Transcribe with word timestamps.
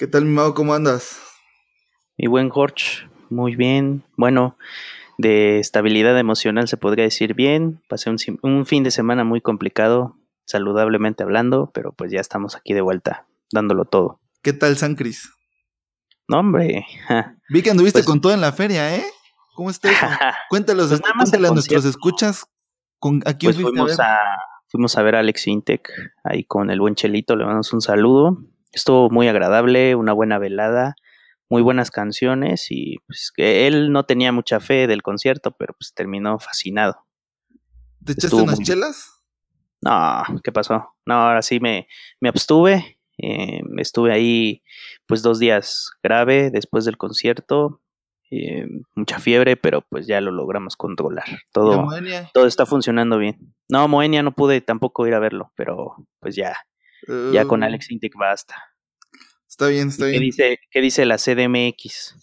¿Qué 0.00 0.06
tal, 0.06 0.24
mi 0.24 0.30
mago? 0.30 0.54
¿Cómo 0.54 0.72
andas? 0.72 1.20
Mi 2.16 2.26
buen 2.26 2.48
Jorge, 2.48 3.06
muy 3.28 3.54
bien. 3.54 4.02
Bueno, 4.16 4.56
de 5.18 5.58
estabilidad 5.58 6.18
emocional 6.18 6.68
se 6.68 6.78
podría 6.78 7.04
decir 7.04 7.34
bien. 7.34 7.82
Pasé 7.86 8.08
un, 8.08 8.16
un, 8.40 8.64
fin 8.64 8.82
de 8.82 8.92
semana 8.92 9.24
muy 9.24 9.42
complicado, 9.42 10.16
saludablemente 10.46 11.22
hablando, 11.22 11.70
pero 11.74 11.92
pues 11.92 12.10
ya 12.10 12.18
estamos 12.18 12.56
aquí 12.56 12.72
de 12.72 12.80
vuelta, 12.80 13.26
dándolo 13.52 13.84
todo. 13.84 14.22
¿Qué 14.40 14.54
tal, 14.54 14.78
San 14.78 14.94
Cris? 14.94 15.34
No, 16.28 16.38
hombre. 16.38 16.86
Vi 17.50 17.60
que 17.60 17.70
anduviste 17.70 17.98
pues 17.98 18.06
con 18.06 18.22
todo 18.22 18.32
en 18.32 18.40
la 18.40 18.52
feria, 18.52 18.96
¿eh? 18.96 19.04
¿Cómo 19.54 19.68
estás? 19.68 19.92
Cuéntalos, 20.48 20.88
pues 20.88 21.34
a 21.34 21.38
nuestros 21.52 21.84
escuchas. 21.84 22.46
Con, 22.98 23.20
aquí 23.26 23.48
pues 23.48 23.60
fuimos 23.60 24.00
a, 24.00 24.18
fuimos 24.66 24.96
a 24.96 25.02
ver 25.02 25.16
a 25.16 25.18
Alex 25.18 25.46
Intec 25.46 25.92
ahí 26.24 26.44
con 26.44 26.70
el 26.70 26.80
buen 26.80 26.94
Chelito, 26.94 27.36
le 27.36 27.44
mandamos 27.44 27.70
un 27.74 27.82
saludo. 27.82 28.38
Estuvo 28.72 29.10
muy 29.10 29.28
agradable, 29.28 29.94
una 29.94 30.12
buena 30.12 30.38
velada, 30.38 30.94
muy 31.48 31.62
buenas 31.62 31.90
canciones 31.90 32.66
y 32.70 32.98
pues 33.06 33.32
que 33.34 33.66
él 33.66 33.92
no 33.92 34.04
tenía 34.04 34.32
mucha 34.32 34.60
fe 34.60 34.86
del 34.86 35.02
concierto, 35.02 35.50
pero 35.52 35.74
pues 35.74 35.92
terminó 35.94 36.38
fascinado. 36.38 37.06
¿Te 38.04 38.12
echaste 38.12 38.36
unas 38.36 38.60
chelas? 38.60 39.20
No, 39.82 40.22
¿qué 40.44 40.52
pasó? 40.52 40.94
No, 41.06 41.14
ahora 41.14 41.42
sí 41.42 41.58
me, 41.60 41.88
me 42.20 42.28
abstuve. 42.28 42.98
Eh, 43.18 43.60
estuve 43.78 44.12
ahí 44.12 44.62
pues 45.06 45.22
dos 45.22 45.38
días 45.38 45.90
grave 46.02 46.50
después 46.50 46.84
del 46.84 46.96
concierto. 46.96 47.80
Eh, 48.30 48.66
mucha 48.94 49.18
fiebre, 49.18 49.56
pero 49.56 49.82
pues 49.82 50.06
ya 50.06 50.20
lo 50.20 50.30
logramos 50.30 50.76
controlar. 50.76 51.26
Todo, 51.52 51.88
todo 52.32 52.46
está 52.46 52.64
funcionando 52.64 53.18
bien. 53.18 53.54
No, 53.68 53.88
Moenia 53.88 54.22
no 54.22 54.32
pude 54.32 54.60
tampoco 54.60 55.06
ir 55.06 55.14
a 55.14 55.18
verlo, 55.18 55.52
pero 55.56 55.96
pues 56.20 56.36
ya, 56.36 56.56
ya 57.32 57.44
con 57.46 57.62
uh. 57.62 57.66
Alex 57.66 57.90
Intec 57.90 58.14
basta. 58.14 58.56
Está 59.48 59.68
bien, 59.68 59.88
está 59.88 60.06
bien. 60.06 60.20
¿Qué 60.20 60.24
dice, 60.24 60.58
¿Qué 60.70 60.80
dice 60.80 61.04
la 61.04 61.16
CDMX? 61.16 62.14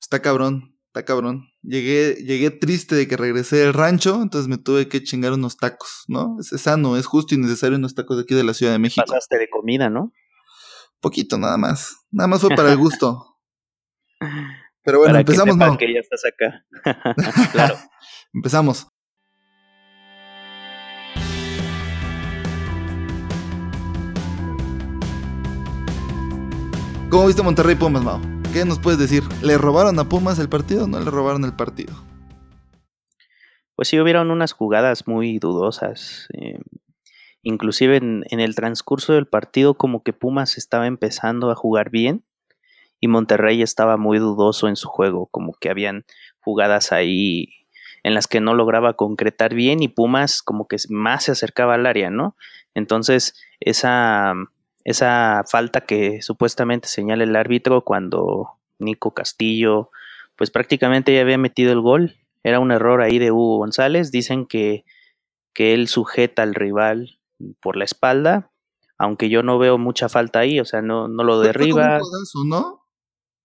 Está 0.00 0.20
cabrón, 0.20 0.76
está 0.86 1.04
cabrón. 1.04 1.48
Llegué, 1.62 2.14
llegué 2.16 2.50
triste 2.50 2.94
de 2.94 3.08
que 3.08 3.16
regresé 3.16 3.56
del 3.56 3.72
rancho, 3.72 4.20
entonces 4.20 4.48
me 4.48 4.58
tuve 4.58 4.88
que 4.88 5.02
chingar 5.02 5.32
unos 5.32 5.56
tacos, 5.56 6.04
¿no? 6.08 6.36
Es, 6.40 6.48
sano, 6.60 6.96
es 6.96 7.06
justo 7.06 7.34
y 7.34 7.38
necesario 7.38 7.78
unos 7.78 7.94
tacos 7.94 8.16
de 8.16 8.24
aquí 8.24 8.34
de 8.34 8.44
la 8.44 8.52
Ciudad 8.52 8.72
de 8.72 8.78
México. 8.78 9.04
Pasaste 9.06 9.38
de 9.38 9.48
comida, 9.48 9.88
¿no? 9.88 10.12
Poquito 11.00 11.38
nada 11.38 11.56
más. 11.56 11.96
Nada 12.10 12.28
más 12.28 12.40
fue 12.40 12.54
para 12.54 12.70
el 12.70 12.76
gusto. 12.76 13.38
Pero 14.84 14.98
bueno, 14.98 15.18
empezamos, 15.18 15.56
¿no? 15.56 15.78
que 15.78 15.92
ya 15.92 16.00
estás 16.00 16.24
acá. 16.24 16.64
claro. 17.52 17.76
empezamos. 18.34 18.88
¿Cómo 27.12 27.26
viste 27.26 27.42
Monterrey 27.42 27.74
Pumas, 27.74 28.02
Mao? 28.02 28.22
¿Qué 28.54 28.64
nos 28.64 28.78
puedes 28.78 28.98
decir? 28.98 29.22
¿Le 29.42 29.58
robaron 29.58 29.98
a 29.98 30.08
Pumas 30.08 30.38
el 30.38 30.48
partido 30.48 30.84
o 30.84 30.86
no 30.86 30.98
le 30.98 31.10
robaron 31.10 31.44
el 31.44 31.54
partido? 31.54 31.92
Pues 33.74 33.88
sí, 33.88 34.00
hubieron 34.00 34.30
unas 34.30 34.52
jugadas 34.52 35.06
muy 35.06 35.38
dudosas. 35.38 36.26
Eh, 36.32 36.58
inclusive 37.42 37.98
en, 37.98 38.24
el 38.30 38.54
transcurso 38.54 39.12
del 39.12 39.26
partido 39.26 39.74
como 39.74 40.02
que 40.02 40.14
Pumas 40.14 40.56
estaba 40.56 40.86
empezando 40.86 41.50
a 41.50 41.54
jugar 41.54 41.90
bien 41.90 42.24
y 42.98 43.08
Monterrey 43.08 43.60
estaba 43.60 43.98
muy 43.98 44.18
dudoso 44.18 44.66
en 44.68 44.76
su 44.76 44.88
juego, 44.88 45.26
como 45.26 45.52
que 45.52 45.68
habían 45.68 46.06
jugadas 46.40 46.92
ahí 46.92 47.50
en 48.04 48.14
las 48.14 48.26
que 48.26 48.40
no 48.40 48.54
lograba 48.54 48.94
concretar 48.94 49.52
bien 49.52 49.82
y 49.82 49.88
Pumas 49.88 50.40
como 50.40 50.66
que 50.66 50.78
más 50.88 51.24
se 51.24 51.32
acercaba 51.32 51.74
al 51.74 51.84
área, 51.84 52.08
¿no? 52.08 52.38
Entonces 52.74 53.34
esa 53.60 54.32
esa 54.84 55.44
falta 55.48 55.82
que 55.82 56.22
supuestamente 56.22 56.88
señala 56.88 57.24
el 57.24 57.36
árbitro 57.36 57.82
cuando 57.82 58.58
Nico 58.78 59.14
Castillo, 59.14 59.90
pues 60.36 60.50
prácticamente 60.50 61.14
ya 61.14 61.20
había 61.20 61.38
metido 61.38 61.72
el 61.72 61.80
gol. 61.80 62.16
Era 62.42 62.58
un 62.58 62.72
error 62.72 63.00
ahí 63.00 63.18
de 63.18 63.30
Hugo 63.30 63.58
González. 63.58 64.10
Dicen 64.10 64.46
que, 64.46 64.84
que 65.54 65.74
él 65.74 65.88
sujeta 65.88 66.42
al 66.42 66.54
rival 66.54 67.20
por 67.60 67.76
la 67.76 67.84
espalda, 67.84 68.50
aunque 68.98 69.28
yo 69.28 69.42
no 69.42 69.58
veo 69.58 69.78
mucha 69.78 70.08
falta 70.08 70.40
ahí, 70.40 70.60
o 70.60 70.64
sea, 70.64 70.82
no, 70.82 71.08
no 71.08 71.24
lo 71.24 71.40
derriba. 71.40 72.00
¿no? 72.46 72.86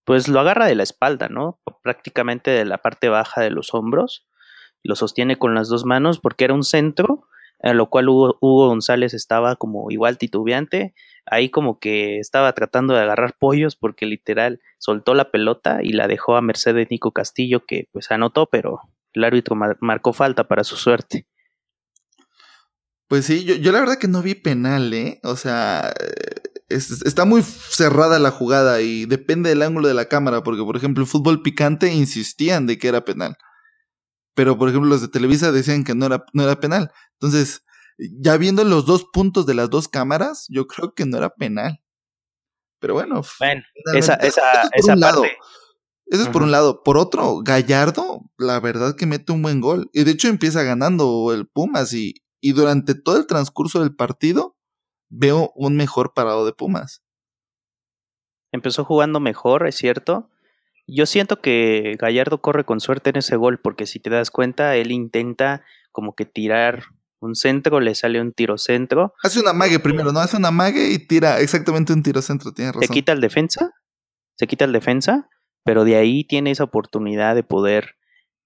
Pues 0.03 0.27
lo 0.27 0.39
agarra 0.39 0.67
de 0.67 0.75
la 0.75 0.83
espalda, 0.83 1.29
¿no? 1.29 1.59
Prácticamente 1.81 2.51
de 2.51 2.65
la 2.65 2.77
parte 2.77 3.09
baja 3.09 3.41
de 3.41 3.49
los 3.49 3.73
hombros. 3.73 4.27
Lo 4.83 4.95
sostiene 4.95 5.37
con 5.37 5.53
las 5.53 5.67
dos 5.67 5.83
manos 5.83 6.19
porque 6.19 6.45
era 6.45 6.53
un 6.53 6.63
centro, 6.63 7.27
a 7.61 7.73
lo 7.73 7.89
cual 7.89 8.09
Hugo, 8.09 8.37
González 8.39 9.13
estaba 9.13 9.55
como 9.55 9.89
igual 9.91 10.17
titubeante 10.17 10.93
ahí 11.29 11.49
como 11.49 11.79
que 11.79 12.19
estaba 12.19 12.53
tratando 12.53 12.93
de 12.93 13.01
agarrar 13.01 13.35
pollos 13.37 13.75
porque 13.75 14.05
literal 14.05 14.61
soltó 14.77 15.13
la 15.13 15.31
pelota 15.31 15.79
y 15.83 15.93
la 15.93 16.07
dejó 16.07 16.35
a 16.35 16.41
merced 16.41 16.75
de 16.75 16.87
Nico 16.89 17.11
Castillo 17.11 17.65
que 17.65 17.89
pues 17.91 18.11
anotó, 18.11 18.47
pero 18.47 18.81
el 19.13 19.23
árbitro 19.23 19.55
marcó 19.81 20.13
falta 20.13 20.47
para 20.47 20.63
su 20.63 20.77
suerte. 20.77 21.27
Pues 23.07 23.25
sí, 23.25 23.45
yo, 23.45 23.55
yo 23.55 23.71
la 23.71 23.79
verdad 23.79 23.97
que 23.97 24.07
no 24.07 24.21
vi 24.21 24.35
penal, 24.35 24.93
¿eh? 24.93 25.19
O 25.23 25.35
sea, 25.37 25.93
está 26.69 27.25
muy 27.25 27.41
cerrada 27.41 28.19
la 28.19 28.31
jugada 28.31 28.81
y 28.81 29.05
depende 29.05 29.49
del 29.49 29.61
ángulo 29.61 29.87
de 29.87 29.93
la 29.93 30.05
cámara, 30.09 30.43
porque 30.43 30.63
por 30.63 30.75
ejemplo 30.75 31.03
el 31.03 31.09
fútbol 31.09 31.41
picante 31.41 31.93
insistían 31.93 32.67
de 32.67 32.77
que 32.77 32.89
era 32.89 33.05
penal. 33.05 33.37
Pero 34.37 34.55
por 34.55 34.69
ejemplo 34.69 34.87
los 34.87 35.01
de 35.01 35.07
Televisa 35.07 35.51
decían 35.51 35.83
que 35.83 35.95
no 35.95 36.05
era, 36.05 36.23
no 36.31 36.43
era 36.43 36.59
penal. 36.59 36.91
Entonces, 37.13 37.65
ya 37.97 38.37
viendo 38.37 38.63
los 38.63 38.85
dos 38.85 39.05
puntos 39.11 39.47
de 39.47 39.55
las 39.55 39.71
dos 39.71 39.87
cámaras, 39.87 40.45
yo 40.47 40.67
creo 40.67 40.93
que 40.93 41.07
no 41.07 41.17
era 41.17 41.31
penal. 41.31 41.81
Pero 42.79 42.93
bueno, 42.93 43.23
bueno 43.39 43.63
esa, 43.95 44.13
esa, 44.13 44.69
esa 44.73 44.95
parte. 44.95 45.35
Eso 46.05 46.21
es 46.21 46.29
por 46.29 46.43
un 46.43 46.51
lado. 46.51 46.83
Por 46.83 46.99
otro, 46.99 47.39
Gallardo, 47.41 48.29
la 48.37 48.59
verdad 48.59 48.95
que 48.95 49.07
mete 49.07 49.31
un 49.31 49.41
buen 49.41 49.59
gol. 49.59 49.89
Y 49.91 50.03
de 50.03 50.11
hecho 50.11 50.27
empieza 50.27 50.61
ganando 50.61 51.33
el 51.33 51.47
Pumas 51.47 51.91
y, 51.93 52.21
y 52.39 52.51
durante 52.51 52.93
todo 52.93 53.17
el 53.17 53.25
transcurso 53.25 53.79
del 53.79 53.95
partido 53.95 54.55
veo 55.09 55.51
un 55.55 55.75
mejor 55.75 56.13
parado 56.13 56.45
de 56.45 56.53
Pumas. 56.53 57.01
Empezó 58.51 58.85
jugando 58.85 59.19
mejor, 59.19 59.65
es 59.65 59.77
cierto. 59.77 60.29
Yo 60.87 61.05
siento 61.05 61.41
que 61.41 61.97
Gallardo 61.99 62.41
corre 62.41 62.63
con 62.63 62.79
suerte 62.79 63.09
en 63.09 63.17
ese 63.17 63.35
gol, 63.35 63.59
porque 63.59 63.85
si 63.85 63.99
te 63.99 64.09
das 64.09 64.31
cuenta, 64.31 64.75
él 64.75 64.91
intenta 64.91 65.63
como 65.91 66.15
que 66.15 66.25
tirar 66.25 66.85
un 67.19 67.35
centro, 67.35 67.79
le 67.79 67.93
sale 67.95 68.21
un 68.21 68.31
tiro 68.31 68.57
centro. 68.57 69.13
Hace 69.21 69.39
una 69.39 69.53
mague 69.53 69.79
primero, 69.79 70.11
¿no? 70.13 70.19
Hace 70.19 70.37
una 70.37 70.51
mague 70.51 70.91
y 70.91 70.99
tira 70.99 71.39
exactamente 71.39 71.91
un 71.91 72.03
tiro 72.03 72.21
centro, 72.21 72.53
tiene 72.53 72.71
razón. 72.71 72.87
Se 72.87 72.93
quita 72.93 73.11
el 73.11 73.21
defensa, 73.21 73.73
se 74.37 74.47
quita 74.47 74.65
el 74.65 74.71
defensa, 74.71 75.29
pero 75.63 75.83
de 75.83 75.97
ahí 75.97 76.23
tiene 76.23 76.51
esa 76.51 76.63
oportunidad 76.63 77.35
de 77.35 77.43
poder 77.43 77.95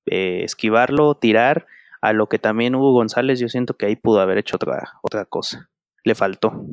eh, 0.08 0.42
esquivarlo, 0.44 1.16
tirar, 1.16 1.68
a 2.02 2.14
lo 2.14 2.28
que 2.28 2.40
también 2.40 2.74
Hugo 2.74 2.94
González, 2.94 3.40
yo 3.40 3.48
siento 3.48 3.76
que 3.76 3.86
ahí 3.86 3.96
pudo 3.96 4.22
haber 4.22 4.40
hecho 4.40 4.56
otra, 4.56 4.94
otra 5.04 5.26
cosa. 5.26 5.70
Le 6.04 6.16
faltó. 6.16 6.66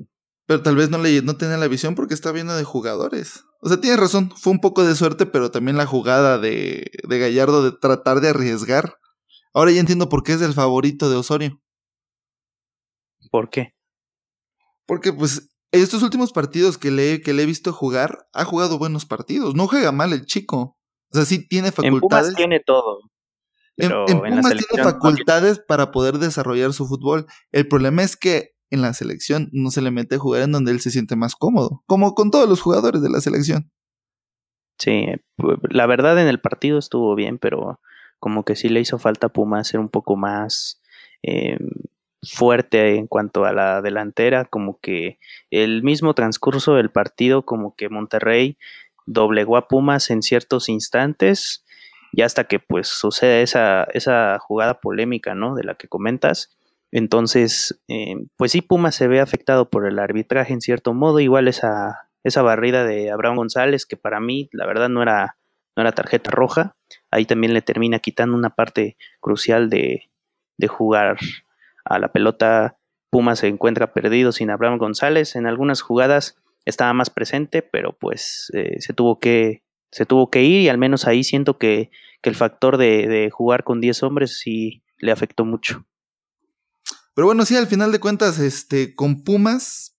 Pero 0.48 0.62
tal 0.62 0.76
vez 0.76 0.88
no, 0.88 0.96
le, 0.96 1.20
no 1.20 1.36
tenía 1.36 1.58
la 1.58 1.68
visión 1.68 1.94
porque 1.94 2.14
está 2.14 2.32
viendo 2.32 2.56
de 2.56 2.64
jugadores. 2.64 3.44
O 3.60 3.68
sea, 3.68 3.82
tiene 3.82 3.98
razón, 3.98 4.32
fue 4.34 4.50
un 4.50 4.60
poco 4.60 4.82
de 4.82 4.94
suerte, 4.94 5.26
pero 5.26 5.50
también 5.50 5.76
la 5.76 5.84
jugada 5.84 6.38
de, 6.38 6.90
de 7.06 7.18
Gallardo 7.18 7.62
de 7.62 7.76
tratar 7.76 8.22
de 8.22 8.30
arriesgar. 8.30 8.96
Ahora 9.52 9.72
ya 9.72 9.80
entiendo 9.80 10.08
por 10.08 10.22
qué 10.22 10.32
es 10.32 10.40
el 10.40 10.54
favorito 10.54 11.10
de 11.10 11.16
Osorio. 11.16 11.60
¿Por 13.30 13.50
qué? 13.50 13.74
Porque 14.86 15.12
pues 15.12 15.50
estos 15.70 16.02
últimos 16.02 16.32
partidos 16.32 16.78
que 16.78 16.90
le, 16.90 17.20
que 17.20 17.34
le 17.34 17.42
he 17.42 17.46
visto 17.46 17.74
jugar, 17.74 18.26
ha 18.32 18.46
jugado 18.46 18.78
buenos 18.78 19.04
partidos. 19.04 19.54
No 19.54 19.68
juega 19.68 19.92
mal 19.92 20.14
el 20.14 20.24
chico. 20.24 20.78
O 21.10 21.14
sea, 21.14 21.26
sí 21.26 21.46
tiene 21.46 21.72
facultades. 21.72 22.28
En 22.28 22.32
Pumas 22.32 22.34
tiene 22.34 22.60
todo. 22.64 23.00
En, 23.76 23.90
Pumas 23.90 24.54
tiene 24.54 24.82
facultades 24.82 25.58
para 25.58 25.90
poder 25.90 26.16
desarrollar 26.16 26.72
su 26.72 26.86
fútbol. 26.86 27.26
El 27.52 27.68
problema 27.68 28.02
es 28.02 28.16
que 28.16 28.56
en 28.70 28.82
la 28.82 28.92
selección 28.92 29.48
no 29.52 29.70
se 29.70 29.82
le 29.82 29.90
mete 29.90 30.16
a 30.16 30.18
jugar 30.18 30.42
en 30.42 30.52
donde 30.52 30.72
él 30.72 30.80
se 30.80 30.90
siente 30.90 31.16
más 31.16 31.36
cómodo. 31.36 31.82
Como 31.86 32.14
con 32.14 32.30
todos 32.30 32.48
los 32.48 32.60
jugadores 32.60 33.02
de 33.02 33.10
la 33.10 33.20
selección. 33.20 33.70
Sí, 34.78 35.06
la 35.70 35.86
verdad 35.86 36.20
en 36.20 36.28
el 36.28 36.40
partido 36.40 36.78
estuvo 36.78 37.14
bien, 37.14 37.38
pero 37.38 37.80
como 38.20 38.44
que 38.44 38.56
sí 38.56 38.68
le 38.68 38.80
hizo 38.80 38.98
falta 38.98 39.28
a 39.28 39.32
Pumas 39.32 39.68
ser 39.68 39.80
un 39.80 39.88
poco 39.88 40.16
más 40.16 40.80
eh, 41.22 41.58
fuerte 42.22 42.96
en 42.96 43.06
cuanto 43.06 43.44
a 43.44 43.52
la 43.52 43.82
delantera, 43.82 44.44
como 44.44 44.78
que 44.80 45.18
el 45.50 45.82
mismo 45.82 46.14
transcurso 46.14 46.74
del 46.74 46.90
partido, 46.90 47.44
como 47.44 47.74
que 47.74 47.88
Monterrey 47.88 48.56
doblegó 49.06 49.56
a 49.56 49.68
Pumas 49.68 50.10
en 50.10 50.22
ciertos 50.22 50.68
instantes, 50.68 51.64
y 52.12 52.22
hasta 52.22 52.44
que 52.44 52.58
pues 52.58 52.88
sucede 52.88 53.42
esa, 53.42 53.84
esa 53.92 54.38
jugada 54.38 54.80
polémica, 54.80 55.34
¿no? 55.34 55.54
De 55.54 55.64
la 55.64 55.74
que 55.74 55.88
comentas. 55.88 56.57
Entonces, 56.90 57.82
eh, 57.88 58.16
pues 58.36 58.52
sí, 58.52 58.62
Pumas 58.62 58.94
se 58.94 59.08
ve 59.08 59.20
afectado 59.20 59.68
por 59.68 59.86
el 59.86 59.98
arbitraje 59.98 60.52
en 60.52 60.60
cierto 60.60 60.94
modo, 60.94 61.20
igual 61.20 61.48
esa, 61.48 62.08
esa 62.24 62.42
barrida 62.42 62.84
de 62.84 63.10
Abraham 63.10 63.36
González, 63.36 63.86
que 63.86 63.96
para 63.96 64.20
mí, 64.20 64.48
la 64.52 64.66
verdad, 64.66 64.88
no 64.88 65.02
era, 65.02 65.36
no 65.76 65.82
era 65.82 65.92
tarjeta 65.92 66.30
roja, 66.30 66.76
ahí 67.10 67.26
también 67.26 67.52
le 67.52 67.62
termina 67.62 67.98
quitando 67.98 68.36
una 68.36 68.50
parte 68.50 68.96
crucial 69.20 69.68
de, 69.68 70.10
de 70.56 70.68
jugar 70.68 71.18
a 71.84 71.98
la 71.98 72.12
pelota. 72.12 72.76
Puma 73.10 73.36
se 73.36 73.48
encuentra 73.48 73.92
perdido 73.92 74.32
sin 74.32 74.50
Abraham 74.50 74.78
González. 74.78 75.34
En 75.34 75.46
algunas 75.46 75.80
jugadas 75.80 76.36
estaba 76.66 76.92
más 76.92 77.08
presente, 77.08 77.62
pero 77.62 77.96
pues 77.98 78.50
eh, 78.54 78.80
se 78.80 78.92
tuvo 78.92 79.18
que 79.18 79.62
se 79.90 80.04
tuvo 80.04 80.28
que 80.28 80.42
ir 80.42 80.60
y 80.60 80.68
al 80.68 80.76
menos 80.76 81.06
ahí 81.06 81.24
siento 81.24 81.56
que, 81.56 81.90
que 82.20 82.28
el 82.28 82.36
factor 82.36 82.76
de, 82.76 83.06
de, 83.06 83.30
jugar 83.30 83.64
con 83.64 83.80
10 83.80 84.02
hombres 84.02 84.38
sí 84.38 84.82
le 84.98 85.12
afectó 85.12 85.46
mucho. 85.46 85.86
Pero 87.18 87.26
bueno, 87.26 87.44
sí, 87.44 87.56
al 87.56 87.66
final 87.66 87.90
de 87.90 87.98
cuentas, 87.98 88.38
este, 88.38 88.94
con 88.94 89.24
Pumas 89.24 89.98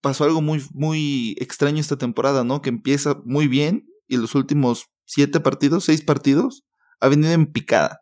pasó 0.00 0.24
algo 0.24 0.40
muy, 0.40 0.64
muy 0.72 1.36
extraño 1.38 1.80
esta 1.80 1.98
temporada, 1.98 2.44
¿no? 2.44 2.62
Que 2.62 2.70
empieza 2.70 3.20
muy 3.26 3.46
bien 3.46 3.86
y 4.06 4.16
los 4.16 4.34
últimos 4.34 4.86
siete 5.04 5.38
partidos, 5.38 5.84
seis 5.84 6.00
partidos, 6.00 6.64
ha 7.00 7.08
venido 7.08 7.30
en 7.32 7.52
picada. 7.52 8.00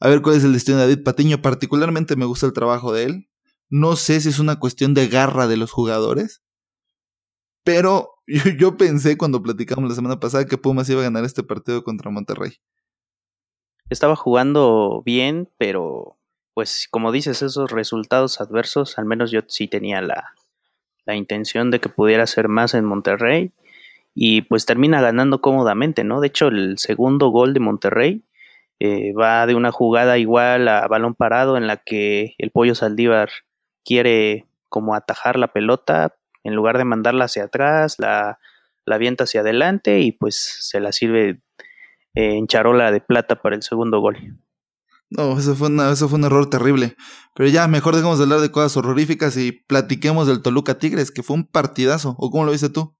A 0.00 0.08
ver 0.08 0.20
cuál 0.20 0.34
es 0.34 0.42
el 0.42 0.52
destino 0.52 0.78
de 0.78 0.88
David 0.88 1.04
Patiño. 1.04 1.40
Particularmente 1.40 2.16
me 2.16 2.24
gusta 2.24 2.46
el 2.46 2.52
trabajo 2.52 2.92
de 2.92 3.04
él. 3.04 3.28
No 3.70 3.94
sé 3.94 4.20
si 4.20 4.30
es 4.30 4.40
una 4.40 4.58
cuestión 4.58 4.92
de 4.92 5.06
garra 5.06 5.46
de 5.46 5.58
los 5.58 5.70
jugadores. 5.70 6.42
Pero 7.62 8.14
yo, 8.58 8.76
pensé 8.76 9.16
cuando 9.16 9.40
platicamos 9.44 9.88
la 9.88 9.94
semana 9.94 10.18
pasada 10.18 10.46
que 10.46 10.58
Pumas 10.58 10.90
iba 10.90 11.02
a 11.02 11.04
ganar 11.04 11.24
este 11.24 11.44
partido 11.44 11.84
contra 11.84 12.10
Monterrey. 12.10 12.54
Estaba 13.90 14.16
jugando 14.16 15.04
bien, 15.04 15.48
pero 15.56 16.15
pues 16.56 16.88
como 16.90 17.12
dices, 17.12 17.42
esos 17.42 17.70
resultados 17.70 18.40
adversos, 18.40 18.98
al 18.98 19.04
menos 19.04 19.30
yo 19.30 19.40
sí 19.46 19.68
tenía 19.68 20.00
la, 20.00 20.32
la 21.04 21.14
intención 21.14 21.70
de 21.70 21.80
que 21.80 21.90
pudiera 21.90 22.26
ser 22.26 22.48
más 22.48 22.72
en 22.72 22.86
Monterrey 22.86 23.52
y 24.14 24.40
pues 24.40 24.64
termina 24.64 25.02
ganando 25.02 25.42
cómodamente, 25.42 26.02
¿no? 26.02 26.22
De 26.22 26.28
hecho, 26.28 26.48
el 26.48 26.78
segundo 26.78 27.28
gol 27.28 27.52
de 27.52 27.60
Monterrey 27.60 28.24
eh, 28.80 29.12
va 29.12 29.46
de 29.46 29.54
una 29.54 29.70
jugada 29.70 30.16
igual 30.16 30.66
a 30.68 30.88
balón 30.88 31.14
parado 31.14 31.58
en 31.58 31.66
la 31.66 31.76
que 31.76 32.34
el 32.38 32.50
pollo 32.50 32.74
Saldívar 32.74 33.28
quiere 33.84 34.46
como 34.70 34.94
atajar 34.94 35.38
la 35.38 35.48
pelota, 35.48 36.16
en 36.42 36.54
lugar 36.54 36.78
de 36.78 36.84
mandarla 36.86 37.26
hacia 37.26 37.44
atrás, 37.44 37.96
la, 37.98 38.38
la 38.86 38.94
avienta 38.94 39.24
hacia 39.24 39.42
adelante 39.42 40.00
y 40.00 40.10
pues 40.10 40.36
se 40.62 40.80
la 40.80 40.92
sirve 40.92 41.38
en 42.14 42.46
charola 42.46 42.92
de 42.92 43.02
plata 43.02 43.42
para 43.42 43.56
el 43.56 43.62
segundo 43.62 44.00
gol. 44.00 44.38
No, 45.08 45.38
eso 45.38 45.54
fue, 45.54 45.68
eso 45.92 46.08
fue 46.08 46.18
un 46.18 46.24
error 46.24 46.50
terrible. 46.50 46.96
Pero 47.34 47.48
ya, 47.48 47.68
mejor 47.68 47.94
dejemos 47.94 48.18
de 48.18 48.24
hablar 48.24 48.40
de 48.40 48.50
cosas 48.50 48.76
horroríficas 48.76 49.36
y 49.36 49.52
platiquemos 49.52 50.26
del 50.26 50.42
Toluca 50.42 50.78
Tigres, 50.78 51.10
que 51.10 51.22
fue 51.22 51.36
un 51.36 51.46
partidazo. 51.46 52.16
¿O 52.18 52.30
cómo 52.30 52.44
lo 52.44 52.52
viste 52.52 52.70
tú? 52.70 52.96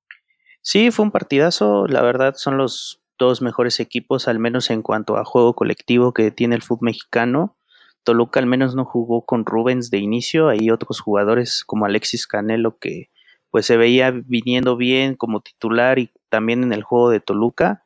Sí, 0.62 0.90
fue 0.90 1.04
un 1.04 1.10
partidazo. 1.10 1.86
La 1.86 2.02
verdad, 2.02 2.34
son 2.36 2.58
los 2.58 3.02
dos 3.18 3.42
mejores 3.42 3.80
equipos, 3.80 4.28
al 4.28 4.38
menos 4.38 4.70
en 4.70 4.82
cuanto 4.82 5.16
a 5.16 5.24
juego 5.24 5.54
colectivo 5.54 6.12
que 6.12 6.30
tiene 6.30 6.54
el 6.54 6.62
fútbol 6.62 6.86
mexicano. 6.86 7.56
Toluca 8.04 8.38
al 8.38 8.46
menos 8.46 8.76
no 8.76 8.84
jugó 8.84 9.24
con 9.24 9.44
Rubens 9.44 9.90
de 9.90 9.98
inicio. 9.98 10.48
Hay 10.48 10.70
otros 10.70 11.00
jugadores 11.00 11.64
como 11.64 11.86
Alexis 11.86 12.26
Canelo 12.26 12.78
que 12.78 13.10
pues 13.50 13.66
se 13.66 13.76
veía 13.76 14.10
viniendo 14.10 14.76
bien 14.76 15.16
como 15.16 15.40
titular 15.40 15.98
y 15.98 16.10
también 16.28 16.62
en 16.62 16.72
el 16.72 16.82
juego 16.82 17.10
de 17.10 17.20
Toluca. 17.20 17.82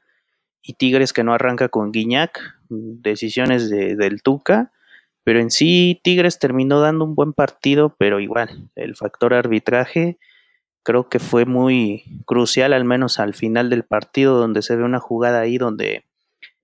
Y 0.63 0.75
Tigres 0.75 1.13
que 1.15 1.25
no 1.25 1.33
arranca 1.33 1.69
con 1.69 1.91
Guiñac, 1.91 2.60
decisiones 2.71 3.69
de, 3.69 3.97
del 3.97 4.23
Tuca. 4.23 4.73
Pero 5.23 5.41
en 5.41 5.51
sí 5.51 6.01
Tigres 6.03 6.39
terminó 6.39 6.81
dando 6.81 7.05
un 7.05 7.15
buen 7.15 7.35
partido, 7.35 7.95
pero 7.99 8.21
igual, 8.21 8.71
el 8.75 8.97
factor 8.97 9.35
arbitraje 9.35 10.19
creo 10.83 11.09
que 11.09 11.19
fue 11.19 11.45
muy 11.45 12.05
crucial, 12.25 12.73
al 12.73 12.85
menos 12.85 13.21
al 13.21 13.35
final 13.35 13.71
del 13.71 13.85
partido, 13.85 14.39
donde 14.39 14.63
se 14.63 14.77
ve 14.77 14.85
una 14.85 14.99
jugada 14.99 15.41
ahí 15.41 15.59
donde, 15.59 16.07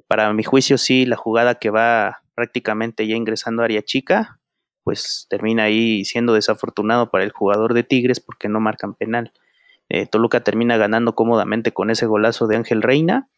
para 0.09 0.33
mi 0.33 0.43
juicio, 0.43 0.79
sí, 0.79 1.05
la 1.05 1.17
jugada 1.17 1.57
que 1.57 1.71
va 1.71 2.23
prácticamente 2.35 3.07
ya 3.07 3.15
ingresando 3.15 3.63
a 3.63 3.67
área 3.67 3.83
chica, 3.83 4.41
pues 4.85 5.27
termina 5.29 5.65
ahí 5.65 6.05
siendo 6.05 6.33
desafortunado 6.33 7.11
para 7.11 7.25
el 7.25 7.33
jugador 7.33 7.75
de 7.75 7.83
Tigres 7.83 8.21
porque 8.21 8.49
no 8.49 8.61
marcan 8.61 8.95
penal. 8.95 9.33
Eh, 9.89 10.07
Toluca 10.07 10.45
termina 10.45 10.77
ganando 10.77 11.15
cómodamente 11.15 11.73
con 11.73 11.91
ese 11.91 12.07
golazo 12.07 12.47
de 12.47 12.57
Ángel 12.57 12.83
Reina, 12.83 13.29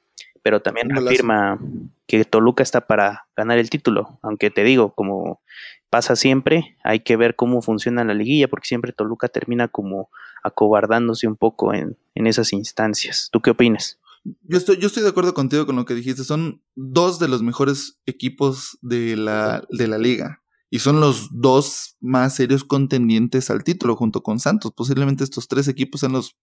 pero 0.49 0.63
también 0.63 0.97
afirma 0.97 1.61
que 2.07 2.25
Toluca 2.25 2.63
está 2.63 2.87
para 2.87 3.29
ganar 3.37 3.59
el 3.59 3.69
título, 3.69 4.19
aunque 4.23 4.49
te 4.49 4.65
digo, 4.65 4.95
como 4.95 5.43
pasa 5.91 6.17
siempre, 6.17 6.79
hay 6.83 7.01
que 7.01 7.19
ver 7.19 7.37
cómo 7.37 7.61
funciona 7.61 8.03
la 8.03 8.15
liguilla, 8.15 8.49
porque 8.49 8.67
siempre 8.67 8.95
Toluca 8.95 9.29
termina 9.29 9.69
como 9.69 10.09
acobardándose 10.43 11.27
un 11.27 11.37
poco 11.37 11.75
en, 11.75 11.99
en 12.15 12.27
esas 12.27 12.55
instancias. 12.55 13.29
¿Tú 13.31 13.43
qué 13.43 13.51
opinas? 13.51 13.99
Yo 14.45 14.57
estoy, 14.57 14.79
yo 14.79 14.87
estoy 14.87 15.03
de 15.03 15.11
acuerdo 15.11 15.35
contigo 15.35 15.67
con 15.67 15.77
lo 15.77 15.85
que 15.85 15.93
dijiste. 15.93 16.25
Son 16.25 16.63
dos 16.75 17.19
de 17.19 17.29
los 17.29 17.43
mejores 17.43 18.01
equipos 18.07 18.79
de 18.81 19.15
la, 19.15 19.63
de 19.69 19.87
la 19.87 19.99
liga. 19.99 20.41
Y 20.71 20.79
son 20.79 20.99
los 20.99 21.29
dos 21.31 21.99
más 22.01 22.37
serios 22.37 22.65
contendientes 22.65 23.51
al 23.51 23.65
título 23.65 23.97
junto 23.97 24.23
con 24.23 24.39
Santos. 24.39 24.73
Posiblemente 24.75 25.25
estos 25.25 25.47
tres 25.47 25.69
equipos 25.69 26.01
sean 26.01 26.13
los, 26.13 26.39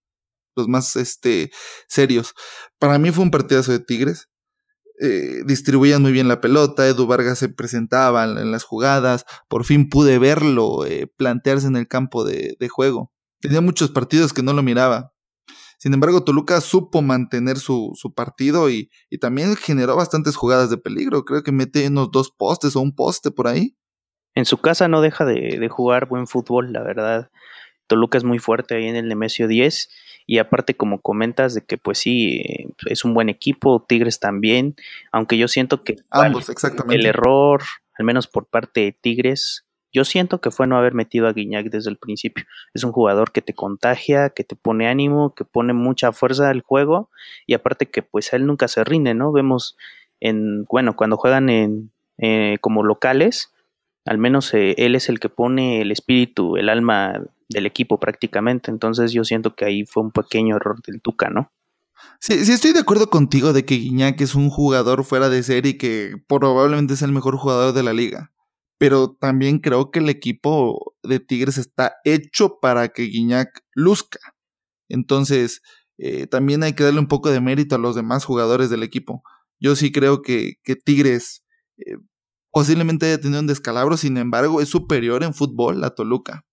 los 0.56 0.68
más 0.68 0.96
este, 0.96 1.50
serios. 1.88 2.34
Para 2.78 2.98
mí 2.98 3.10
fue 3.10 3.24
un 3.24 3.30
partidazo 3.30 3.72
de 3.72 3.80
Tigres. 3.80 4.28
Eh, 4.98 5.42
distribuían 5.44 6.00
muy 6.00 6.12
bien 6.12 6.26
la 6.26 6.40
pelota, 6.40 6.86
Edu 6.86 7.06
Vargas 7.06 7.38
se 7.38 7.50
presentaba 7.50 8.24
en, 8.24 8.50
las 8.50 8.64
jugadas, 8.64 9.26
por 9.46 9.64
fin 9.64 9.90
pude 9.90 10.18
verlo 10.18 10.86
eh, 10.86 11.06
plantearse 11.18 11.66
en 11.66 11.76
el 11.76 11.86
campo 11.86 12.24
de, 12.24 12.56
juego. 12.70 13.12
Tenía 13.40 13.60
muchos 13.60 13.90
partidos 13.90 14.32
que 14.32 14.42
no 14.42 14.54
lo 14.54 14.62
miraba. 14.62 15.12
Sin 15.78 15.92
embargo, 15.92 16.24
Toluca 16.24 16.62
supo 16.62 17.02
mantener 17.02 17.58
su, 17.58 17.92
su 17.94 18.14
partido 18.14 18.70
y, 18.70 18.90
y, 19.10 19.18
también 19.18 19.54
generó 19.56 19.96
bastantes 19.96 20.34
jugadas 20.34 20.70
de 20.70 20.78
peligro. 20.78 21.26
Creo 21.26 21.42
que 21.42 21.52
mete 21.52 21.86
unos 21.86 22.10
dos 22.10 22.30
postes 22.30 22.74
o 22.74 22.80
un 22.80 22.94
poste 22.94 23.30
por 23.30 23.46
ahí. 23.46 23.76
En 24.34 24.46
su 24.46 24.56
casa 24.56 24.88
no 24.88 25.02
deja 25.02 25.26
de, 25.26 25.58
de 25.60 25.68
jugar 25.68 26.08
buen 26.08 26.26
fútbol, 26.26 26.72
la 26.72 26.82
verdad. 26.82 27.30
Toluca 27.86 28.16
es 28.16 28.24
muy 28.24 28.38
fuerte 28.38 28.74
ahí 28.74 28.86
en 28.86 28.96
el 28.96 29.08
Nemesio 29.08 29.48
10 29.48 29.90
y 30.26 30.38
aparte 30.38 30.76
como 30.76 31.00
comentas 31.00 31.54
de 31.54 31.64
que 31.64 31.78
pues 31.78 31.98
sí 31.98 32.42
es 32.86 33.04
un 33.04 33.14
buen 33.14 33.28
equipo, 33.28 33.84
Tigres 33.86 34.20
también, 34.20 34.74
aunque 35.12 35.38
yo 35.38 35.48
siento 35.48 35.84
que 35.84 35.96
Ambos, 36.10 36.48
exactamente. 36.48 36.96
el 36.96 37.06
error, 37.06 37.62
al 37.96 38.04
menos 38.04 38.26
por 38.26 38.46
parte 38.46 38.80
de 38.80 38.92
Tigres, 38.92 39.66
yo 39.92 40.04
siento 40.04 40.40
que 40.40 40.50
fue 40.50 40.66
no 40.66 40.76
haber 40.76 40.92
metido 40.92 41.26
a 41.26 41.32
Guiñac 41.32 41.70
desde 41.70 41.88
el 41.88 41.96
principio. 41.96 42.44
Es 42.74 42.84
un 42.84 42.92
jugador 42.92 43.32
que 43.32 43.40
te 43.40 43.54
contagia, 43.54 44.28
que 44.28 44.44
te 44.44 44.54
pone 44.54 44.88
ánimo, 44.88 45.34
que 45.34 45.46
pone 45.46 45.72
mucha 45.72 46.12
fuerza 46.12 46.50
al 46.50 46.60
juego 46.60 47.08
y 47.46 47.54
aparte 47.54 47.86
que 47.86 48.02
pues 48.02 48.32
él 48.34 48.44
nunca 48.44 48.68
se 48.68 48.84
rinde, 48.84 49.14
¿no? 49.14 49.32
Vemos 49.32 49.76
en, 50.20 50.64
bueno, 50.64 50.96
cuando 50.96 51.16
juegan 51.16 51.48
en 51.48 51.92
eh, 52.18 52.58
como 52.60 52.82
locales, 52.82 53.54
al 54.04 54.18
menos 54.18 54.52
eh, 54.52 54.74
él 54.76 54.94
es 54.96 55.08
el 55.08 55.18
que 55.18 55.28
pone 55.30 55.80
el 55.80 55.90
espíritu, 55.90 56.56
el 56.58 56.68
alma 56.68 57.22
del 57.48 57.66
equipo 57.66 57.98
prácticamente. 57.98 58.70
Entonces 58.70 59.12
yo 59.12 59.24
siento 59.24 59.54
que 59.54 59.64
ahí 59.64 59.84
fue 59.84 60.02
un 60.02 60.12
pequeño 60.12 60.56
error 60.56 60.80
del 60.82 61.00
Tuca, 61.00 61.30
¿no? 61.30 61.52
Sí, 62.20 62.44
sí 62.44 62.52
estoy 62.52 62.72
de 62.72 62.80
acuerdo 62.80 63.08
contigo 63.10 63.52
de 63.52 63.64
que 63.64 63.76
Guiñac 63.76 64.20
es 64.20 64.34
un 64.34 64.50
jugador 64.50 65.04
fuera 65.04 65.28
de 65.28 65.42
serie 65.42 65.72
y 65.72 65.78
que 65.78 66.16
probablemente 66.28 66.94
es 66.94 67.02
el 67.02 67.12
mejor 67.12 67.36
jugador 67.36 67.72
de 67.74 67.82
la 67.82 67.92
liga. 67.92 68.32
Pero 68.78 69.16
también 69.18 69.58
creo 69.58 69.90
que 69.90 70.00
el 70.00 70.08
equipo 70.08 70.94
de 71.02 71.20
Tigres 71.20 71.58
está 71.58 71.96
hecho 72.04 72.58
para 72.60 72.88
que 72.88 73.04
Guiñac 73.04 73.64
luzca. 73.74 74.18
Entonces, 74.88 75.62
eh, 75.98 76.26
también 76.26 76.62
hay 76.62 76.74
que 76.74 76.84
darle 76.84 77.00
un 77.00 77.08
poco 77.08 77.30
de 77.30 77.40
mérito 77.40 77.74
a 77.74 77.78
los 77.78 77.96
demás 77.96 78.24
jugadores 78.24 78.70
del 78.70 78.82
equipo. 78.82 79.22
Yo 79.58 79.76
sí 79.76 79.92
creo 79.92 80.22
que, 80.22 80.54
que 80.62 80.76
Tigres 80.76 81.44
eh, 81.78 81.96
posiblemente 82.50 83.06
haya 83.06 83.20
tenido 83.20 83.40
un 83.40 83.46
descalabro, 83.46 83.96
sin 83.96 84.16
embargo, 84.18 84.60
es 84.60 84.68
superior 84.68 85.22
en 85.24 85.34
fútbol 85.34 85.82
a 85.84 85.90
Toluca 85.90 86.45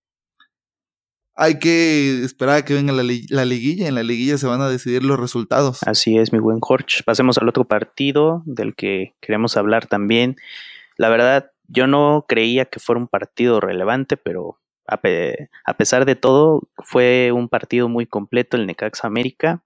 hay 1.36 1.60
que 1.60 2.24
esperar 2.24 2.58
a 2.58 2.66
que 2.66 2.74
venga 2.74 2.94
la, 2.94 3.04
la, 3.04 3.46
liguilla. 3.46 3.88
En 3.88 3.96
la 3.96 4.04
liguilla 4.04 4.38
se 4.38 4.48
van 4.48 4.62
a 4.62 4.70
decidir 4.70 5.04
los 5.04 5.20
resultados. 5.20 5.82
Así 5.84 6.18
es, 6.18 6.32
mi 6.32 6.40
buen 6.40 6.60
Jorge. 6.60 7.04
Pasemos 7.04 7.38
al 7.38 7.50
otro 7.50 7.66
partido 7.66 8.44
del 8.46 8.76
que 8.76 9.14
queremos 9.20 9.58
hablar 9.58 9.88
también. 9.88 10.36
La 10.98 11.10
verdad, 11.10 11.52
yo 11.68 11.88
no 11.88 12.26
creía 12.28 12.66
que 12.66 12.80
fuera 12.80 13.02
un 13.02 13.08
partido 13.08 13.60
relevante, 13.60 14.18
pero 14.18 14.60
a, 14.88 15.00
a 15.66 15.78
pesar 15.78 16.06
de 16.06 16.16
todo, 16.16 16.70
fue 16.78 17.32
un 17.32 17.50
partido 17.50 17.90
muy 17.90 18.06
completo 18.06 18.58
el 18.58 18.68
Necaxa 18.68 19.08
América, 19.08 19.64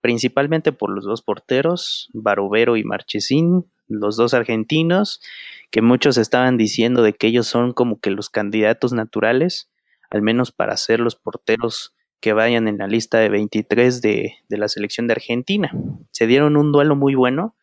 principalmente 0.00 0.72
por 0.72 0.90
los 0.90 1.04
dos 1.04 1.22
porteros, 1.22 2.10
Barovero 2.12 2.76
y 2.76 2.84
Marchesín, 2.84 3.64
los 3.88 4.16
dos 4.16 4.34
argentinos, 4.34 5.22
que 5.70 5.82
muchos 5.82 6.18
estaban 6.18 6.56
diciendo 6.56 7.02
de 7.02 7.14
que 7.14 7.28
ellos 7.28 7.46
son 7.46 7.72
como 7.72 8.00
que 8.00 8.10
los 8.10 8.28
candidatos 8.28 8.92
naturales 8.92 9.70
al 10.10 10.22
menos 10.22 10.52
para 10.52 10.76
ser 10.76 11.00
los 11.00 11.16
porteros 11.16 11.94
que 12.20 12.32
vayan 12.32 12.68
en 12.68 12.78
la 12.78 12.86
lista 12.86 13.18
de 13.18 13.28
23 13.28 14.00
de, 14.00 14.34
de 14.48 14.58
la 14.58 14.68
selección 14.68 15.06
de 15.06 15.12
Argentina. 15.14 15.70
Se 16.10 16.26
dieron 16.26 16.56
un 16.56 16.72
duelo 16.72 16.96
muy 16.96 17.14
bueno, 17.14 17.56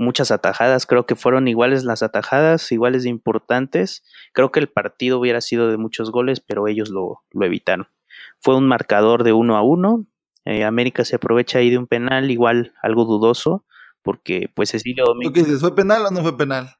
muchas 0.00 0.30
atajadas, 0.30 0.86
creo 0.86 1.06
que 1.06 1.14
fueron 1.14 1.46
iguales 1.46 1.84
las 1.84 2.02
atajadas, 2.02 2.72
iguales 2.72 3.04
de 3.04 3.10
importantes. 3.10 4.02
Creo 4.32 4.50
que 4.50 4.60
el 4.60 4.68
partido 4.68 5.18
hubiera 5.18 5.40
sido 5.40 5.68
de 5.68 5.76
muchos 5.76 6.10
goles, 6.10 6.40
pero 6.40 6.66
ellos 6.66 6.88
lo, 6.88 7.22
lo 7.30 7.46
evitaron. 7.46 7.88
Fue 8.40 8.56
un 8.56 8.66
marcador 8.66 9.22
de 9.22 9.32
uno 9.32 9.56
a 9.56 9.62
uno. 9.62 10.06
Eh, 10.44 10.64
América 10.64 11.04
se 11.04 11.16
aprovecha 11.16 11.58
ahí 11.58 11.70
de 11.70 11.78
un 11.78 11.86
penal, 11.86 12.30
igual 12.30 12.72
algo 12.82 13.04
dudoso, 13.04 13.64
porque 14.02 14.50
pues 14.54 14.70
Cecilio 14.70 15.04
Domínguez. 15.04 15.32
¿Qué 15.34 15.40
dices? 15.44 15.60
¿Fue 15.60 15.74
penal 15.74 16.04
o 16.06 16.10
no 16.10 16.22
fue 16.22 16.36
penal? 16.36 16.76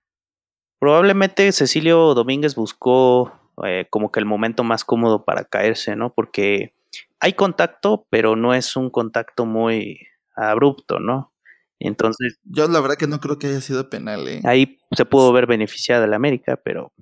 Probablemente 0.79 1.53
Cecilio 1.53 2.15
Domínguez 2.15 2.55
buscó 2.55 3.40
eh, 3.65 3.87
como 3.91 4.11
que 4.13 4.21
el 4.21 4.27
momento 4.27 4.65
más 4.65 4.85
cómodo 4.85 5.25
para 5.25 5.45
caerse, 5.45 5.97
¿no? 5.97 6.13
Porque 6.13 6.75
hay 7.21 7.35
contacto, 7.35 8.07
pero 8.11 8.37
no 8.37 8.55
es 8.55 8.77
un 8.77 8.91
contacto 8.91 9.47
muy 9.47 10.07
abrupto, 10.35 10.99
¿no? 10.99 11.33
Entonces. 11.79 12.39
Yo 12.45 12.69
la 12.69 12.81
verdad 12.81 12.97
que 12.97 13.07
no 13.07 13.21
creo 13.21 13.39
que 13.39 13.49
haya 13.49 13.61
sido 13.61 13.89
penal, 13.89 14.29
¿eh? 14.29 14.41
Ahí 14.45 14.79
se 14.93 15.05
pudo 15.05 15.33
ver 15.33 15.47
beneficiada 15.47 16.07
la 16.07 16.17
América, 16.17 16.61
pero 16.63 16.93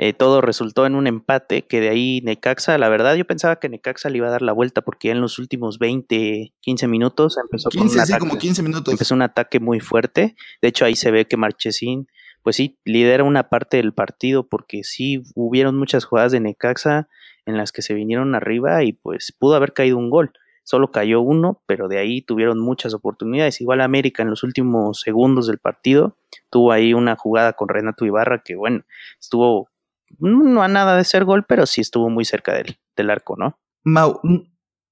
eh, 0.00 0.12
todo 0.12 0.40
resultó 0.40 0.86
en 0.86 0.94
un 0.94 1.08
empate 1.08 1.66
que 1.66 1.80
de 1.80 1.88
ahí 1.88 2.20
Necaxa, 2.22 2.78
la 2.78 2.88
verdad 2.88 3.16
yo 3.16 3.26
pensaba 3.26 3.56
que 3.56 3.68
Necaxa 3.68 4.08
le 4.08 4.18
iba 4.18 4.28
a 4.28 4.30
dar 4.30 4.42
la 4.42 4.52
vuelta 4.52 4.80
porque 4.82 5.10
en 5.10 5.20
los 5.20 5.40
últimos 5.40 5.80
20, 5.80 6.54
15 6.60 6.86
minutos 6.86 7.36
empezó 7.36 7.68
con 7.68 7.88
un 7.88 7.98
ataque, 7.98 8.20
como 8.20 8.38
15 8.38 8.62
minutos. 8.62 8.92
Empezó 8.94 9.14
un 9.16 9.22
ataque 9.22 9.58
muy 9.58 9.80
fuerte. 9.80 10.36
De 10.62 10.68
hecho 10.68 10.84
ahí 10.84 10.94
se 10.94 11.10
ve 11.10 11.26
que 11.26 11.36
Marchesín 11.36 12.06
pues 12.42 12.56
sí 12.56 12.78
lidera 12.84 13.24
una 13.24 13.48
parte 13.48 13.78
del 13.78 13.92
partido 13.92 14.48
porque 14.48 14.84
sí 14.84 15.22
hubieron 15.34 15.76
muchas 15.76 16.04
jugadas 16.04 16.32
de 16.32 16.40
Necaxa 16.40 17.08
en 17.46 17.56
las 17.56 17.72
que 17.72 17.82
se 17.82 17.94
vinieron 17.94 18.34
arriba 18.34 18.84
y 18.84 18.92
pues 18.92 19.34
pudo 19.38 19.54
haber 19.54 19.72
caído 19.72 19.96
un 19.96 20.10
gol 20.10 20.32
solo 20.68 20.90
cayó 20.90 21.22
uno, 21.22 21.62
pero 21.64 21.88
de 21.88 21.96
ahí 21.96 22.20
tuvieron 22.20 22.60
muchas 22.60 22.92
oportunidades. 22.92 23.58
Igual 23.62 23.80
América 23.80 24.22
en 24.22 24.28
los 24.28 24.42
últimos 24.42 25.00
segundos 25.00 25.46
del 25.46 25.56
partido 25.56 26.18
tuvo 26.50 26.72
ahí 26.72 26.92
una 26.92 27.16
jugada 27.16 27.54
con 27.54 27.70
Renato 27.70 28.04
Ibarra 28.04 28.42
que, 28.44 28.54
bueno, 28.54 28.84
estuvo 29.18 29.70
no 30.18 30.62
a 30.62 30.68
nada 30.68 30.98
de 30.98 31.04
ser 31.04 31.24
gol, 31.24 31.46
pero 31.48 31.64
sí 31.64 31.80
estuvo 31.80 32.10
muy 32.10 32.26
cerca 32.26 32.52
del, 32.52 32.76
del 32.94 33.08
arco, 33.08 33.34
¿no? 33.38 33.58
Mau, 33.82 34.20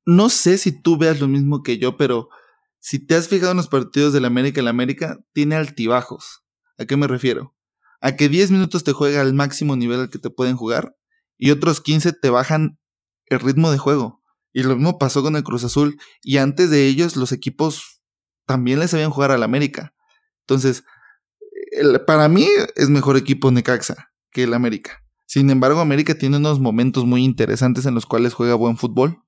no 0.07 0.29
sé 0.31 0.57
si 0.57 0.81
tú 0.81 0.97
veas 0.97 1.21
lo 1.21 1.29
mismo 1.29 1.63
que 1.63 1.77
yo, 1.77 1.99
pero 1.99 2.31
si 2.79 2.99
te 2.99 3.15
has 3.15 3.29
fijado 3.29 3.51
en 3.51 3.59
los 3.59 3.69
partidos 3.69 4.15
del 4.15 4.25
América, 4.25 4.63
el 4.63 4.69
América 4.69 5.19
tiene 5.35 5.57
altibajos. 5.57 6.46
¿A 6.79 6.85
qué 6.85 6.97
me 6.97 7.07
refiero? 7.07 7.55
A 8.01 8.17
que 8.17 8.29
10 8.29 8.51
minutos 8.51 8.85
te 8.85 8.93
juega 8.93 9.21
al 9.21 9.35
máximo 9.35 9.77
nivel 9.77 10.01
al 10.01 10.11
que 10.11 10.19
te 10.19 10.31
pueden 10.31 10.57
jugar 10.57 10.97
y 11.39 11.51
otros 11.51 11.81
15 11.81 12.13
te 12.13 12.31
bajan 12.31 12.79
el 13.27 13.41
ritmo 13.41 13.71
de 13.71 13.79
juego. 13.79 14.23
Y 14.53 14.63
lo 14.63 14.75
mismo 14.75 14.99
pasó 14.99 15.23
con 15.23 15.37
el 15.37 15.45
Cruz 15.45 15.65
Azul. 15.65 15.99
Y 16.23 16.39
antes 16.39 16.71
de 16.71 16.87
ellos, 16.87 17.17
los 17.17 17.33
equipos 17.33 18.01
también 18.47 18.79
les 18.79 18.91
sabían 18.91 19.11
jugar 19.11 19.31
al 19.31 19.43
América. 19.43 19.95
Entonces, 20.41 20.85
para 22.07 22.29
mí 22.29 22.47
es 22.75 22.89
mejor 22.89 23.17
equipo 23.17 23.51
Necaxa 23.51 24.13
que 24.31 24.45
el 24.45 24.55
América. 24.55 25.03
Sin 25.27 25.51
embargo, 25.51 25.81
América 25.81 26.15
tiene 26.15 26.37
unos 26.37 26.61
momentos 26.61 27.05
muy 27.05 27.25
interesantes 27.25 27.85
en 27.85 27.95
los 27.95 28.07
cuales 28.07 28.33
juega 28.33 28.55
buen 28.55 28.77
fútbol. 28.77 29.23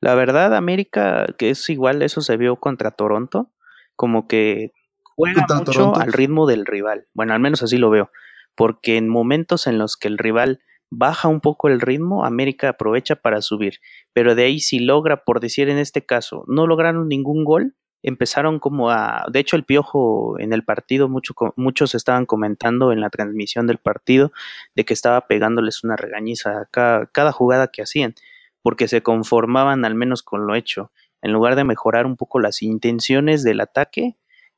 La 0.00 0.14
verdad, 0.14 0.54
América, 0.54 1.26
que 1.38 1.50
es 1.50 1.70
igual, 1.70 2.02
eso 2.02 2.20
se 2.20 2.36
vio 2.36 2.56
contra 2.56 2.90
Toronto, 2.90 3.52
como 3.96 4.26
que 4.26 4.72
juega 5.16 5.46
mucho 5.48 5.96
al 5.96 6.12
ritmo 6.12 6.46
del 6.46 6.66
rival. 6.66 7.06
Bueno, 7.14 7.34
al 7.34 7.40
menos 7.40 7.62
así 7.62 7.76
lo 7.76 7.90
veo. 7.90 8.10
Porque 8.54 8.96
en 8.96 9.08
momentos 9.08 9.66
en 9.66 9.78
los 9.78 9.96
que 9.96 10.08
el 10.08 10.18
rival 10.18 10.60
baja 10.90 11.28
un 11.28 11.40
poco 11.40 11.68
el 11.68 11.80
ritmo, 11.80 12.24
América 12.24 12.70
aprovecha 12.70 13.16
para 13.16 13.42
subir. 13.42 13.80
Pero 14.12 14.34
de 14.34 14.44
ahí 14.44 14.60
si 14.60 14.78
logra, 14.78 15.24
por 15.24 15.40
decir 15.40 15.68
en 15.68 15.78
este 15.78 16.04
caso, 16.04 16.44
no 16.46 16.66
lograron 16.66 17.08
ningún 17.08 17.44
gol, 17.44 17.74
empezaron 18.02 18.58
como 18.58 18.90
a... 18.90 19.24
De 19.32 19.40
hecho, 19.40 19.56
el 19.56 19.64
Piojo 19.64 20.38
en 20.38 20.52
el 20.52 20.62
partido, 20.62 21.08
mucho, 21.08 21.34
muchos 21.56 21.94
estaban 21.94 22.26
comentando 22.26 22.92
en 22.92 23.00
la 23.00 23.10
transmisión 23.10 23.66
del 23.66 23.78
partido 23.78 24.30
de 24.74 24.84
que 24.84 24.94
estaba 24.94 25.26
pegándoles 25.26 25.82
una 25.84 25.96
regañiza 25.96 26.60
a 26.60 26.66
cada, 26.66 27.06
cada 27.06 27.32
jugada 27.32 27.68
que 27.68 27.82
hacían, 27.82 28.14
porque 28.62 28.88
se 28.88 29.02
conformaban 29.02 29.84
al 29.84 29.94
menos 29.94 30.22
con 30.22 30.46
lo 30.46 30.54
hecho. 30.54 30.92
En 31.22 31.32
lugar 31.32 31.56
de 31.56 31.64
mejorar 31.64 32.04
un 32.04 32.16
poco 32.16 32.38
las 32.38 32.62
intenciones 32.62 33.42
del 33.42 33.60
ataque, 33.60 34.16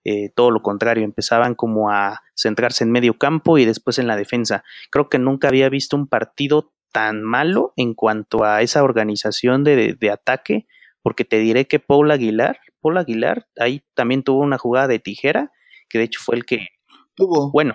eh, 0.08 0.30
todo 0.36 0.52
lo 0.52 0.62
contrario, 0.62 1.02
empezaban 1.02 1.56
como 1.56 1.90
a 1.90 2.22
centrarse 2.36 2.84
en 2.84 2.92
medio 2.92 3.18
campo 3.18 3.58
y 3.58 3.64
después 3.64 3.98
en 3.98 4.06
la 4.06 4.14
defensa. 4.14 4.62
Creo 4.92 5.08
que 5.08 5.18
nunca 5.18 5.48
había 5.48 5.68
visto 5.68 5.96
un 5.96 6.06
partido 6.06 6.72
tan 6.92 7.24
malo 7.24 7.72
en 7.74 7.92
cuanto 7.92 8.44
a 8.44 8.62
esa 8.62 8.84
organización 8.84 9.64
de, 9.64 9.98
ataque, 10.12 10.68
porque 11.02 11.24
te 11.24 11.40
diré 11.40 11.66
que 11.66 11.80
Paul 11.80 12.12
Aguilar, 12.12 12.60
Paul 12.80 12.98
Aguilar, 12.98 13.48
ahí 13.58 13.82
también 13.94 14.22
tuvo 14.22 14.42
una 14.42 14.58
jugada 14.58 14.86
de 14.86 15.00
tijera, 15.00 15.50
que 15.88 15.98
de 15.98 16.04
hecho 16.04 16.20
fue 16.22 16.36
el 16.36 16.46
que 16.46 16.68
tuvo. 17.16 17.50
Bueno, 17.50 17.74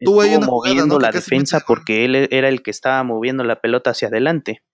tuvo 0.00 0.22
moviendo 0.40 0.98
la 0.98 1.12
defensa 1.12 1.60
porque 1.64 2.04
él 2.04 2.28
era 2.32 2.48
el 2.48 2.62
que 2.62 2.72
estaba 2.72 3.04
moviendo 3.04 3.44
la 3.44 3.60
pelota 3.60 3.90
hacia 3.90 4.08
adelante. 4.08 4.64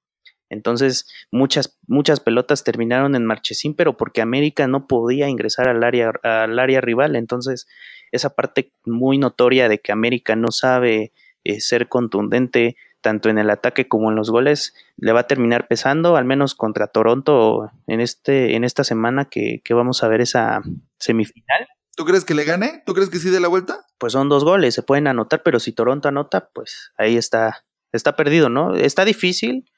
Entonces, 0.51 1.07
muchas, 1.31 1.79
muchas 1.87 2.21
pelotas 2.21 2.65
terminaron 2.65 3.15
en 3.15 3.25
Marchesín, 3.25 3.75
pero 3.75 3.97
porque 3.97 4.21
América 4.21 4.67
no 4.67 4.87
podía 4.87 5.29
ingresar 5.29 5.69
al 5.69 5.83
área, 5.83 6.13
al 6.23 6.59
área 6.59 6.81
rival. 6.81 7.17
Entonces, 7.17 7.67
esa 8.13 8.31
parte 8.31 8.73
muy 8.85 9.19
notoria 9.19 9.69
de 9.69 9.81
que 9.81 9.93
América 9.93 10.37
no 10.37 10.51
sabe 10.51 11.13
eh, 11.45 11.61
ser 11.61 11.89
contundente 11.89 12.77
tanto 13.01 13.29
en 13.29 13.37
el 13.37 13.51
ataque 13.51 13.87
como 13.87 14.09
en 14.09 14.17
los 14.17 14.31
goles, 14.31 14.75
le 14.97 15.13
va 15.13 15.21
a 15.21 15.27
terminar 15.27 15.69
pesando, 15.69 16.17
al 16.17 16.25
menos 16.25 16.55
contra 16.55 16.87
Toronto 16.87 17.71
en, 17.87 18.01
este, 18.01 18.57
en 18.57 18.65
esta 18.65 18.83
semana 18.83 19.27
que, 19.27 19.61
que 19.63 19.75
vamos 19.75 20.03
a 20.03 20.09
ver 20.09 20.23
esa 20.23 20.63
semifinal. 20.99 21.69
¿Tú 21.97 22.07
crees 22.07 22.25
que 22.25 22.35
le 22.35 22.45
gane? 22.45 22.83
¿Tú 22.87 22.95
crees 22.95 23.11
que 23.11 23.19
sí 23.19 23.29
dé 23.29 23.41
la 23.41 23.49
vuelta? 23.49 23.85
Pues 23.99 24.15
son 24.15 24.31
dos 24.31 24.43
goles, 24.43 24.75
se 24.75 24.83
pueden 24.83 25.07
anotar, 25.07 25.43
pero 25.43 25.61
si 25.61 25.73
Toronto 25.73 26.09
anota, 26.09 26.49
pues 26.55 26.93
ahí 26.97 27.19
está, 27.19 27.67
está 27.93 28.17
perdido, 28.17 28.49
¿no? 28.49 28.75
Está 28.75 29.05
difícil, 29.05 29.71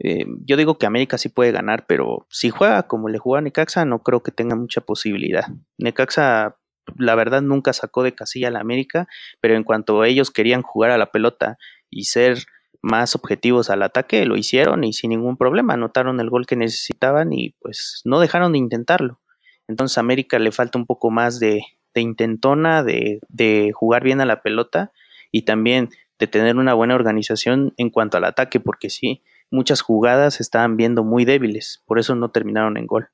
eh, 0.00 0.26
yo 0.44 0.56
digo 0.56 0.78
que 0.78 0.86
América 0.86 1.18
sí 1.18 1.28
puede 1.28 1.52
ganar, 1.52 1.86
pero 1.86 2.26
si 2.30 2.50
juega 2.50 2.84
como 2.84 3.08
le 3.08 3.18
juega 3.18 3.38
a 3.38 3.42
Necaxa, 3.42 3.84
no 3.84 4.02
creo 4.02 4.22
que 4.22 4.32
tenga 4.32 4.56
mucha 4.56 4.80
posibilidad. 4.80 5.46
Necaxa, 5.78 6.56
la 6.96 7.14
verdad, 7.14 7.42
nunca 7.42 7.72
sacó 7.72 8.02
de 8.02 8.14
casilla 8.14 8.48
a 8.48 8.50
la 8.50 8.60
América, 8.60 9.06
pero 9.40 9.54
en 9.54 9.64
cuanto 9.64 10.04
ellos 10.04 10.30
querían 10.30 10.62
jugar 10.62 10.90
a 10.90 10.98
la 10.98 11.12
pelota 11.12 11.58
y 11.90 12.04
ser 12.04 12.44
más 12.82 13.14
objetivos 13.14 13.70
al 13.70 13.82
ataque, 13.82 14.26
lo 14.26 14.36
hicieron 14.36 14.84
y 14.84 14.92
sin 14.92 15.10
ningún 15.10 15.38
problema, 15.38 15.74
anotaron 15.74 16.20
el 16.20 16.28
gol 16.28 16.44
que 16.46 16.54
necesitaban 16.54 17.32
y 17.32 17.54
pues 17.60 18.02
no 18.04 18.20
dejaron 18.20 18.52
de 18.52 18.58
intentarlo. 18.58 19.20
Entonces 19.68 19.96
a 19.96 20.02
América 20.02 20.38
le 20.38 20.52
falta 20.52 20.78
un 20.78 20.84
poco 20.84 21.10
más 21.10 21.40
de, 21.40 21.62
de 21.94 22.00
intentona, 22.02 22.82
de, 22.82 23.20
de 23.28 23.72
jugar 23.72 24.04
bien 24.04 24.20
a 24.20 24.26
la 24.26 24.42
pelota 24.42 24.92
y 25.32 25.42
también 25.42 25.88
de 26.18 26.26
tener 26.26 26.56
una 26.56 26.74
buena 26.74 26.94
organización 26.94 27.72
en 27.78 27.88
cuanto 27.88 28.18
al 28.18 28.24
ataque, 28.24 28.60
porque 28.60 28.90
sí, 28.90 29.22
muchas 29.50 29.80
jugadas 29.80 30.40
estaban 30.40 30.76
viendo 30.76 31.04
muy 31.04 31.24
débiles, 31.24 31.82
por 31.86 31.98
eso 31.98 32.14
no 32.14 32.30
terminaron 32.30 32.76
en 32.76 32.86
gol. 32.86 33.08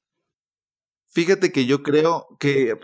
Fíjate 1.12 1.50
que 1.50 1.66
yo 1.66 1.82
creo 1.82 2.28
que 2.38 2.78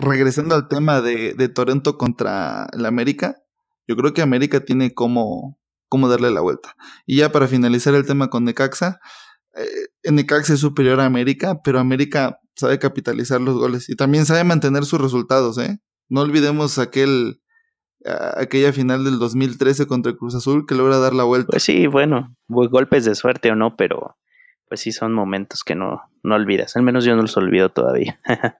regresando 0.00 0.54
al 0.54 0.68
tema 0.68 1.00
de, 1.00 1.48
Toronto 1.48 1.98
contra 1.98 2.68
el 2.72 2.86
América, 2.86 3.42
yo 3.88 3.96
creo 3.96 4.14
que 4.14 4.22
América 4.22 4.64
tiene 4.64 4.94
como, 4.94 5.58
como 5.88 6.08
darle 6.08 6.30
la 6.30 6.40
vuelta. 6.40 6.76
Y 7.04 7.16
ya 7.16 7.32
para 7.32 7.48
finalizar 7.48 7.94
el 7.94 8.06
tema 8.06 8.30
con 8.30 8.44
Necaxa, 8.44 9.00
eh, 9.56 10.10
Necaxa 10.12 10.54
es 10.54 10.60
superior 10.60 11.00
a 11.00 11.04
América, 11.04 11.62
pero 11.64 11.80
América 11.80 12.38
sabe 12.54 12.78
capitalizar 12.78 13.40
los 13.40 13.58
goles 13.58 13.88
y 13.88 13.96
también 13.96 14.24
sabe 14.24 14.44
mantener 14.44 14.84
sus 14.84 15.00
resultados, 15.00 15.58
¿eh? 15.58 15.80
No 16.08 16.20
olvidemos 16.20 16.78
aquel 16.78 17.40
aquella 18.04 18.72
final 18.72 19.04
del 19.04 19.18
2013 19.18 19.86
contra 19.86 20.14
Cruz 20.14 20.34
Azul 20.34 20.66
que 20.66 20.74
logra 20.74 20.98
dar 20.98 21.14
la 21.14 21.24
vuelta. 21.24 21.48
Pues 21.50 21.62
sí, 21.62 21.86
bueno, 21.86 22.34
golpes 22.48 23.04
de 23.04 23.14
suerte 23.14 23.50
o 23.50 23.56
no, 23.56 23.76
pero 23.76 24.16
pues 24.68 24.80
sí 24.80 24.92
son 24.92 25.12
momentos 25.12 25.64
que 25.64 25.74
no, 25.74 26.02
no 26.22 26.34
olvidas. 26.34 26.76
Al 26.76 26.82
menos 26.82 27.04
yo 27.04 27.14
no 27.16 27.22
los 27.22 27.36
olvido 27.36 27.70
todavía. 27.70 28.20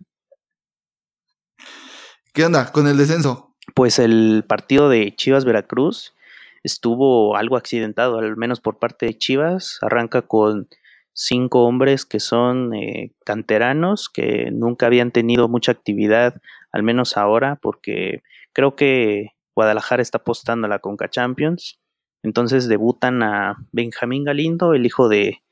¿Qué 2.33 2.45
onda 2.45 2.73
con 2.73 2.89
el 2.89 2.97
descenso? 2.97 3.55
Pues 3.75 3.99
el 3.99 4.45
partido 4.47 4.89
de 4.89 5.15
Chivas 5.15 5.45
Veracruz 5.45 6.15
estuvo 6.63 7.37
algo 7.37 7.57
accidentado, 7.57 8.19
al 8.19 8.37
menos 8.37 8.61
por 8.61 8.79
parte 8.79 9.07
de 9.07 9.17
Chivas. 9.17 9.79
Arranca 9.83 10.23
con 10.23 10.69
cinco 11.13 11.65
hombres 11.65 12.05
que 12.05 12.19
son 12.21 12.75
eh, 12.75 13.13
canteranos, 13.25 14.09
que 14.09 14.51
nunca 14.51 14.87
habían 14.87 15.13
tenido 15.13 15.49
mucha 15.49 15.73
actividad, 15.73 16.41
al 16.73 16.83
menos 16.83 17.17
ahora, 17.17 17.57
porque 17.63 18.23
creo 18.53 18.75
que 18.75 19.34
Guadalajara 19.55 20.03
está 20.03 20.19
apostando 20.19 20.67
a 20.67 20.71
la 20.71 20.79
Conca 20.79 21.09
Champions. 21.09 21.81
Entonces 22.23 22.69
debutan 22.69 23.23
a 23.23 23.57
Benjamín 23.73 24.25
Galindo, 24.25 24.75
el 24.75 24.87
hijo 24.87 25.09
de, 25.09 25.43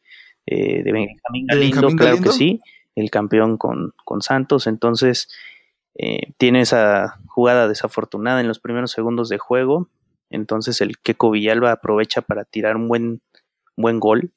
eh, 0.47 0.83
de 0.83 0.93
Benjamín 0.93 1.47
Galindo, 1.47 1.89
claro 1.91 2.19
que 2.19 2.31
sí, 2.31 2.61
el 2.95 3.11
campeón 3.11 3.59
con, 3.59 3.93
con 4.05 4.23
Santos. 4.23 4.67
Entonces 4.67 5.29
eh, 5.95 6.33
tiene 6.39 6.63
esa 6.63 7.21
jugada 7.27 7.69
desafortunada 7.69 8.41
en 8.41 8.49
los 8.49 8.59
primeros 8.59 8.91
segundos 8.91 9.29
de 9.29 9.39
juego. 9.39 9.89
Entonces 10.31 10.81
el 10.81 10.99
Keco 10.99 11.31
Villalba 11.31 11.73
aprovecha 11.73 12.23
para 12.23 12.45
tirar 12.45 12.77
un 12.77 12.89
buen, 12.89 13.21
buen 13.77 14.01
gol. 14.01 14.33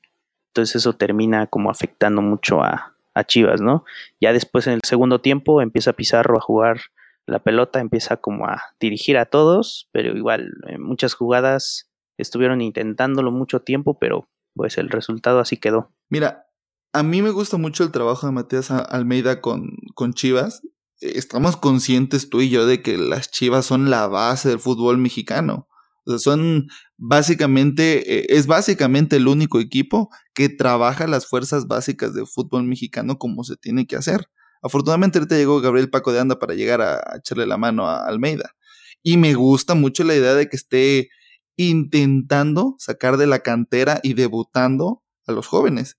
Entonces 0.50 0.76
eso 0.78 0.94
termina 0.94 1.48
como 1.48 1.70
afectando 1.70 2.22
mucho 2.22 2.62
a, 2.62 2.96
a 3.14 3.24
Chivas, 3.24 3.62
¿no? 3.62 3.86
Ya 4.20 4.34
después 4.34 4.68
en 4.68 4.74
el 4.74 4.82
segundo 4.84 5.22
tiempo 5.22 5.62
empieza 5.62 5.94
Pizarro 5.94 6.38
a 6.38 6.42
jugar 6.42 6.82
la 7.26 7.40
pelota 7.44 7.80
empieza 7.80 8.18
como 8.18 8.48
a 8.48 8.62
dirigir 8.80 9.18
a 9.18 9.26
todos, 9.26 9.90
pero 9.92 10.16
igual 10.16 10.52
en 10.68 10.82
muchas 10.82 11.14
jugadas 11.14 11.90
estuvieron 12.18 12.62
intentándolo 12.62 13.32
mucho 13.32 13.62
tiempo, 13.62 13.98
pero 14.00 14.30
pues 14.54 14.78
el 14.78 14.90
resultado 14.90 15.40
así 15.40 15.58
quedó. 15.58 15.92
Mira, 16.10 16.46
a 16.94 17.04
mí 17.04 17.22
me 17.22 17.32
gusta 17.32 17.58
mucho 17.58 17.84
el 17.84 17.92
trabajo 17.92 18.26
de 18.26 18.34
Matías 18.34 18.72
Almeida 18.72 19.42
con, 19.42 19.76
con 19.96 20.14
Chivas. 20.14 20.62
Estamos 21.02 21.58
conscientes 21.58 22.30
tú 22.30 22.42
y 22.42 22.50
yo 22.50 22.66
de 22.66 22.82
que 22.82 22.98
las 22.98 23.32
Chivas 23.32 23.66
son 23.66 23.90
la 23.90 24.08
base 24.08 24.50
del 24.50 24.60
fútbol 24.60 24.98
mexicano. 24.98 25.68
O 26.06 26.12
sea, 26.12 26.20
son 26.20 26.68
básicamente, 26.98 28.20
eh, 28.20 28.28
es 28.30 28.48
básicamente 28.48 29.18
el 29.18 29.28
único 29.28 29.60
equipo 29.60 30.10
que 30.34 30.48
trabaja 30.48 31.08
las 31.08 31.28
fuerzas 31.28 31.68
básicas 31.68 32.14
del 32.14 32.28
fútbol 32.28 32.64
mexicano 32.64 33.18
como 33.18 33.44
se 33.44 33.58
tiene 33.58 33.88
que 33.88 33.96
hacer. 33.96 34.30
Afortunadamente 34.62 35.20
ahorita 35.20 35.36
llegó 35.36 35.62
Gabriel 35.62 35.90
Paco 35.90 36.12
de 36.12 36.20
Anda 36.20 36.40
para 36.40 36.54
llegar 36.54 36.82
a, 36.82 37.18
echarle 37.18 37.46
la 37.46 37.58
mano 37.58 37.88
a 37.88 38.06
Almeida. 38.06 38.56
Y 39.04 39.18
me 39.18 39.34
gusta 39.34 39.76
mucho 39.76 40.04
la 40.04 40.16
idea 40.16 40.34
de 40.34 40.50
que 40.50 40.56
esté 40.56 41.10
intentando 41.58 42.76
sacar 42.80 43.18
de 43.18 43.28
la 43.28 43.40
cantera 43.40 44.00
y 44.04 44.14
debutando 44.14 45.04
a 45.28 45.32
los 45.32 45.48
jóvenes. 45.48 45.98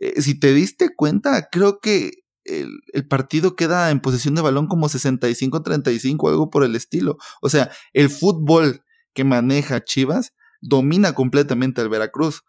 Eh, 0.00 0.20
si 0.20 0.38
te 0.38 0.52
diste 0.52 0.94
cuenta, 0.94 1.48
creo 1.50 1.80
que 1.80 2.24
el, 2.44 2.80
el, 2.92 3.08
partido 3.08 3.56
queda 3.56 3.90
en 3.90 4.00
posesión 4.00 4.34
de 4.34 4.42
balón 4.42 4.66
como 4.68 4.88
65-35, 4.88 6.28
algo 6.28 6.50
por 6.50 6.64
el 6.64 6.76
estilo. 6.76 7.16
O 7.40 7.48
sea, 7.48 7.70
el 7.92 8.10
fútbol 8.10 8.84
que 9.14 9.24
maneja 9.24 9.82
Chivas 9.82 10.34
domina 10.60 11.14
completamente 11.14 11.80
al 11.80 11.88
Veracruz. 11.88 12.42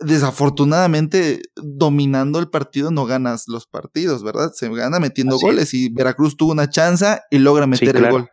Desafortunadamente, 0.00 1.42
dominando 1.56 2.38
el 2.38 2.50
partido 2.50 2.90
no 2.90 3.06
ganas 3.06 3.44
los 3.48 3.66
partidos, 3.66 4.22
¿verdad? 4.22 4.50
Se 4.54 4.68
gana 4.68 5.00
metiendo 5.00 5.38
goles 5.38 5.72
y 5.74 5.88
Veracruz 5.92 6.36
tuvo 6.36 6.52
una 6.52 6.68
chance 6.68 7.20
y 7.30 7.38
logra 7.38 7.66
meter 7.66 7.96
el 7.96 8.10
gol. 8.10 8.28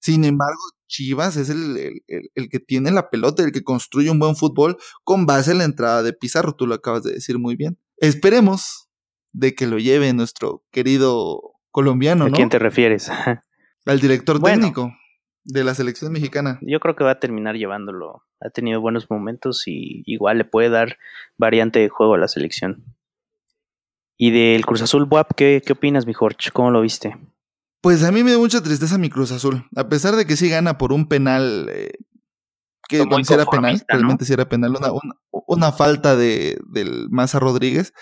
Sin 0.00 0.24
embargo, 0.24 0.60
Chivas 0.86 1.36
es 1.36 1.48
el, 1.48 2.02
el, 2.06 2.48
que 2.50 2.60
tiene 2.60 2.90
la 2.90 3.08
pelota, 3.08 3.42
el 3.42 3.52
que 3.52 3.64
construye 3.64 4.10
un 4.10 4.18
buen 4.18 4.36
fútbol 4.36 4.76
con 5.02 5.26
base 5.26 5.52
en 5.52 5.58
la 5.58 5.64
entrada 5.64 6.02
de 6.02 6.12
Pizarro, 6.12 6.54
tú 6.54 6.66
lo 6.66 6.74
acabas 6.74 7.02
de 7.02 7.14
decir 7.14 7.38
muy 7.38 7.56
bien. 7.56 7.78
Esperemos 7.96 8.88
de 9.32 9.54
que 9.54 9.66
lo 9.66 9.78
lleve 9.78 10.12
nuestro 10.12 10.62
querido 10.70 11.40
colombiano, 11.70 12.28
¿no? 12.28 12.34
¿A 12.34 12.36
quién 12.36 12.50
te 12.50 12.58
refieres? 12.58 13.10
Al 13.86 14.00
director 14.00 14.40
técnico 14.40 14.92
de 15.44 15.64
la 15.64 15.74
selección 15.74 16.12
mexicana. 16.12 16.58
Yo 16.62 16.80
creo 16.80 16.96
que 16.96 17.04
va 17.04 17.12
a 17.12 17.20
terminar 17.20 17.56
llevándolo. 17.56 18.23
Ha 18.40 18.50
tenido 18.50 18.80
buenos 18.80 19.10
momentos 19.10 19.66
y 19.66 20.02
igual 20.06 20.38
le 20.38 20.44
puede 20.44 20.68
dar 20.68 20.98
variante 21.36 21.78
de 21.78 21.88
juego 21.88 22.14
a 22.14 22.18
la 22.18 22.28
selección. 22.28 22.84
Y 24.16 24.30
del 24.30 24.64
Cruz 24.64 24.82
Azul 24.82 25.06
WAP, 25.10 25.32
¿qué, 25.34 25.62
qué 25.64 25.72
opinas, 25.72 26.06
mi 26.06 26.12
Jorge? 26.12 26.50
¿Cómo 26.52 26.70
lo 26.70 26.80
viste? 26.80 27.16
Pues 27.80 28.02
a 28.02 28.12
mí 28.12 28.22
me 28.24 28.32
da 28.32 28.38
mucha 28.38 28.62
tristeza 28.62 28.96
mi 28.96 29.10
Cruz 29.10 29.30
Azul. 29.32 29.66
A 29.76 29.88
pesar 29.88 30.16
de 30.16 30.24
que 30.26 30.36
sí 30.36 30.48
gana 30.48 30.78
por 30.78 30.92
un 30.92 31.06
penal, 31.06 31.68
eh, 31.70 31.92
que 32.88 33.04
si 33.24 33.34
era 33.34 33.44
penal, 33.44 33.84
realmente 33.88 34.24
si 34.24 34.32
era 34.32 34.48
penal, 34.48 34.76
una, 34.76 34.88
una, 35.46 35.72
falta 35.72 36.16
de, 36.16 36.58
del 36.66 37.08
Maza 37.10 37.38
Rodríguez. 37.40 37.92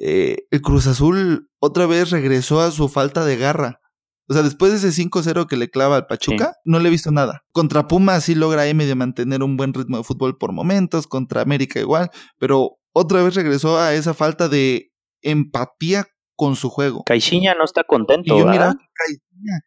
Eh, 0.00 0.46
el 0.50 0.62
Cruz 0.62 0.86
Azul 0.86 1.48
otra 1.58 1.86
vez 1.86 2.10
regresó 2.10 2.60
a 2.60 2.70
su 2.70 2.88
falta 2.88 3.24
de 3.24 3.36
garra. 3.36 3.80
O 4.28 4.34
sea, 4.34 4.42
después 4.42 4.70
de 4.70 4.88
ese 4.88 5.02
5-0 5.02 5.46
que 5.46 5.56
le 5.56 5.70
clava 5.70 5.96
al 5.96 6.06
Pachuca, 6.06 6.54
no 6.64 6.78
le 6.78 6.88
he 6.88 6.90
visto 6.90 7.10
nada. 7.10 7.44
Contra 7.52 7.88
Puma 7.88 8.20
sí 8.20 8.34
logra 8.34 8.66
M 8.66 8.84
de 8.84 8.94
mantener 8.94 9.42
un 9.42 9.56
buen 9.56 9.72
ritmo 9.72 9.96
de 9.96 10.04
fútbol 10.04 10.36
por 10.36 10.52
momentos, 10.52 11.06
contra 11.06 11.40
América 11.40 11.80
igual, 11.80 12.10
pero 12.38 12.78
otra 12.92 13.22
vez 13.22 13.34
regresó 13.34 13.78
a 13.78 13.94
esa 13.94 14.12
falta 14.12 14.48
de 14.48 14.92
empatía 15.22 16.06
con 16.36 16.56
su 16.56 16.68
juego. 16.68 17.04
Caixinha 17.04 17.54
no 17.54 17.64
está 17.64 17.84
contento. 17.84 18.34
Y 18.34 18.38
yo 18.38 18.46
miraba 18.46 18.74
que 18.74 18.84
Caixinha 18.94 19.60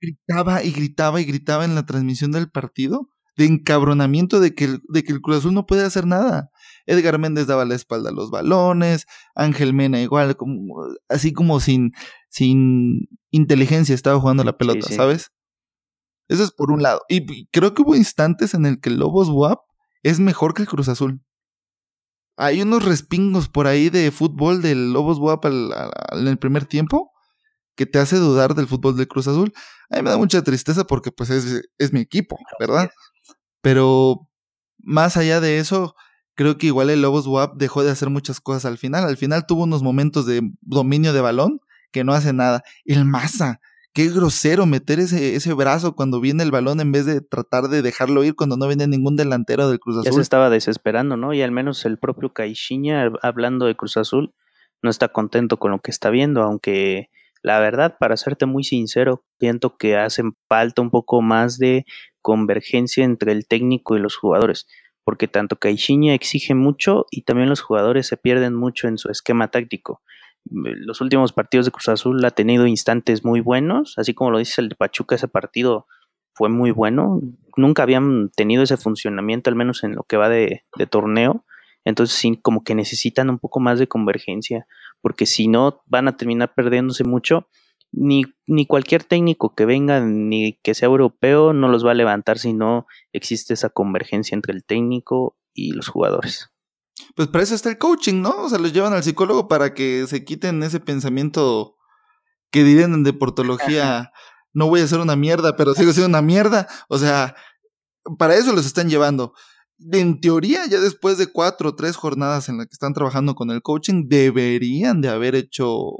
gritaba 0.00 0.64
y 0.64 0.72
gritaba 0.72 1.20
y 1.20 1.24
gritaba 1.24 1.64
en 1.64 1.74
la 1.74 1.86
transmisión 1.86 2.32
del 2.32 2.50
partido 2.50 3.08
de 3.36 3.46
encabronamiento 3.46 4.40
de 4.40 4.54
que 4.54 4.64
el, 4.64 4.80
de 4.88 5.04
que 5.04 5.12
el 5.12 5.20
Cruz 5.20 5.38
Azul 5.38 5.54
no 5.54 5.64
puede 5.64 5.84
hacer 5.84 6.06
nada. 6.06 6.50
Edgar 6.88 7.18
Méndez 7.18 7.46
daba 7.46 7.66
la 7.66 7.74
espalda 7.74 8.08
a 8.08 8.12
los 8.12 8.30
balones, 8.30 9.06
Ángel 9.34 9.74
Mena 9.74 10.00
igual, 10.00 10.36
como, 10.36 10.86
así 11.08 11.34
como 11.34 11.60
sin, 11.60 11.92
sin 12.30 13.08
inteligencia 13.30 13.94
estaba 13.94 14.18
jugando 14.18 14.42
la 14.42 14.56
pelota, 14.56 14.88
¿sabes? 14.88 15.30
Eso 16.28 16.42
es 16.42 16.50
por 16.50 16.70
un 16.70 16.82
lado. 16.82 17.02
Y 17.08 17.46
creo 17.48 17.74
que 17.74 17.82
hubo 17.82 17.94
instantes 17.94 18.54
en 18.54 18.64
el 18.64 18.80
que 18.80 18.88
el 18.88 18.96
Lobos 18.96 19.28
WAP 19.28 19.60
es 20.02 20.18
mejor 20.18 20.54
que 20.54 20.62
el 20.62 20.68
Cruz 20.68 20.88
Azul. 20.88 21.22
Hay 22.38 22.62
unos 22.62 22.84
respingos 22.84 23.48
por 23.48 23.66
ahí 23.66 23.90
de 23.90 24.10
fútbol 24.10 24.62
del 24.62 24.92
Lobos 24.94 25.18
WAP 25.18 25.44
en 25.44 26.26
el 26.26 26.38
primer 26.38 26.64
tiempo 26.64 27.12
que 27.76 27.84
te 27.84 27.98
hace 27.98 28.16
dudar 28.16 28.54
del 28.54 28.66
fútbol 28.66 28.96
del 28.96 29.08
Cruz 29.08 29.28
Azul. 29.28 29.52
A 29.90 29.96
mí 29.96 30.02
me 30.02 30.10
da 30.10 30.16
mucha 30.16 30.42
tristeza 30.42 30.84
porque 30.84 31.12
pues 31.12 31.28
es, 31.28 31.62
es 31.76 31.92
mi 31.92 32.00
equipo, 32.00 32.38
¿verdad? 32.58 32.90
Pero 33.60 34.28
más 34.78 35.18
allá 35.18 35.40
de 35.40 35.58
eso, 35.58 35.94
creo 36.38 36.56
que 36.56 36.68
igual 36.68 36.88
el 36.88 37.02
Lobos 37.02 37.26
WAP 37.26 37.56
dejó 37.56 37.82
de 37.82 37.90
hacer 37.90 38.10
muchas 38.10 38.40
cosas 38.40 38.64
al 38.64 38.78
final. 38.78 39.04
Al 39.04 39.16
final 39.16 39.44
tuvo 39.44 39.64
unos 39.64 39.82
momentos 39.82 40.24
de 40.24 40.40
dominio 40.60 41.12
de 41.12 41.20
balón 41.20 41.60
que 41.90 42.04
no 42.04 42.12
hace 42.12 42.32
nada. 42.32 42.62
El 42.84 43.04
Maza, 43.04 43.60
qué 43.92 44.08
grosero 44.08 44.64
meter 44.64 45.00
ese, 45.00 45.34
ese 45.34 45.52
brazo 45.52 45.96
cuando 45.96 46.20
viene 46.20 46.44
el 46.44 46.52
balón 46.52 46.80
en 46.80 46.92
vez 46.92 47.06
de 47.06 47.22
tratar 47.22 47.64
de 47.64 47.82
dejarlo 47.82 48.22
ir 48.22 48.36
cuando 48.36 48.56
no 48.56 48.68
viene 48.68 48.86
ningún 48.86 49.16
delantero 49.16 49.68
del 49.68 49.80
Cruz 49.80 49.96
Azul. 49.96 50.12
Ya 50.12 50.12
se 50.12 50.20
estaba 50.20 50.48
desesperando, 50.48 51.16
¿no? 51.16 51.34
Y 51.34 51.42
al 51.42 51.50
menos 51.50 51.84
el 51.84 51.98
propio 51.98 52.32
Caixinha, 52.32 53.10
hablando 53.22 53.66
de 53.66 53.74
Cruz 53.74 53.96
Azul, 53.96 54.32
no 54.80 54.90
está 54.90 55.08
contento 55.08 55.56
con 55.56 55.72
lo 55.72 55.80
que 55.80 55.90
está 55.90 56.08
viendo, 56.08 56.42
aunque 56.42 57.10
la 57.42 57.58
verdad, 57.58 57.96
para 57.98 58.16
serte 58.16 58.46
muy 58.46 58.62
sincero, 58.62 59.24
siento 59.40 59.76
que 59.76 59.96
hacen 59.96 60.36
falta 60.48 60.82
un 60.82 60.90
poco 60.90 61.20
más 61.20 61.58
de 61.58 61.84
convergencia 62.22 63.04
entre 63.04 63.32
el 63.32 63.48
técnico 63.48 63.96
y 63.96 64.00
los 64.00 64.16
jugadores 64.16 64.68
porque 65.08 65.26
tanto 65.26 65.56
Caixinha 65.56 66.12
exige 66.12 66.54
mucho 66.54 67.06
y 67.10 67.22
también 67.22 67.48
los 67.48 67.62
jugadores 67.62 68.06
se 68.06 68.18
pierden 68.18 68.54
mucho 68.54 68.88
en 68.88 68.98
su 68.98 69.08
esquema 69.08 69.48
táctico. 69.48 70.02
Los 70.44 71.00
últimos 71.00 71.32
partidos 71.32 71.64
de 71.64 71.72
Cruz 71.72 71.88
Azul 71.88 72.22
ha 72.26 72.30
tenido 72.30 72.66
instantes 72.66 73.24
muy 73.24 73.40
buenos, 73.40 73.94
así 73.96 74.12
como 74.12 74.30
lo 74.30 74.36
dice 74.36 74.60
el 74.60 74.68
de 74.68 74.74
Pachuca, 74.74 75.14
ese 75.14 75.26
partido 75.26 75.86
fue 76.34 76.50
muy 76.50 76.72
bueno. 76.72 77.22
Nunca 77.56 77.84
habían 77.84 78.28
tenido 78.36 78.62
ese 78.62 78.76
funcionamiento, 78.76 79.48
al 79.48 79.56
menos 79.56 79.82
en 79.82 79.94
lo 79.94 80.02
que 80.02 80.18
va 80.18 80.28
de, 80.28 80.66
de 80.76 80.86
torneo. 80.86 81.46
Entonces 81.86 82.14
sí, 82.14 82.38
como 82.42 82.62
que 82.62 82.74
necesitan 82.74 83.30
un 83.30 83.38
poco 83.38 83.60
más 83.60 83.78
de 83.78 83.86
convergencia, 83.86 84.66
porque 85.00 85.24
si 85.24 85.48
no 85.48 85.80
van 85.86 86.08
a 86.08 86.18
terminar 86.18 86.52
perdiéndose 86.54 87.04
mucho 87.04 87.48
ni, 87.92 88.22
ni 88.46 88.66
cualquier 88.66 89.04
técnico 89.04 89.54
que 89.54 89.66
venga, 89.66 90.00
ni 90.00 90.58
que 90.62 90.74
sea 90.74 90.86
europeo, 90.86 91.52
no 91.52 91.68
los 91.68 91.84
va 91.84 91.92
a 91.92 91.94
levantar 91.94 92.38
si 92.38 92.52
no 92.52 92.86
existe 93.12 93.54
esa 93.54 93.70
convergencia 93.70 94.34
entre 94.34 94.52
el 94.52 94.64
técnico 94.64 95.36
y 95.54 95.72
los 95.72 95.88
jugadores. 95.88 96.50
Pues 97.14 97.28
para 97.28 97.44
eso 97.44 97.54
está 97.54 97.70
el 97.70 97.78
coaching, 97.78 98.22
¿no? 98.22 98.42
O 98.42 98.48
sea, 98.48 98.58
los 98.58 98.72
llevan 98.72 98.92
al 98.92 99.02
psicólogo 99.02 99.48
para 99.48 99.74
que 99.74 100.06
se 100.06 100.24
quiten 100.24 100.62
ese 100.62 100.80
pensamiento 100.80 101.76
que 102.50 102.64
dirían 102.64 102.94
en 102.94 103.04
deportología, 103.04 104.12
no 104.52 104.68
voy 104.68 104.80
a 104.80 104.86
ser 104.86 105.00
una 105.00 105.16
mierda, 105.16 105.56
pero 105.56 105.74
sigo 105.74 105.92
siendo 105.92 106.08
una 106.08 106.22
mierda. 106.22 106.66
O 106.88 106.98
sea, 106.98 107.36
para 108.18 108.34
eso 108.34 108.52
los 108.52 108.66
están 108.66 108.88
llevando. 108.88 109.34
En 109.92 110.20
teoría, 110.20 110.66
ya 110.66 110.80
después 110.80 111.18
de 111.18 111.28
cuatro 111.28 111.70
o 111.70 111.74
tres 111.76 111.96
jornadas 111.96 112.48
en 112.48 112.58
las 112.58 112.66
que 112.66 112.72
están 112.72 112.94
trabajando 112.94 113.34
con 113.34 113.50
el 113.50 113.62
coaching, 113.62 114.08
deberían 114.08 115.00
de 115.00 115.08
haber 115.08 115.34
hecho 115.34 115.92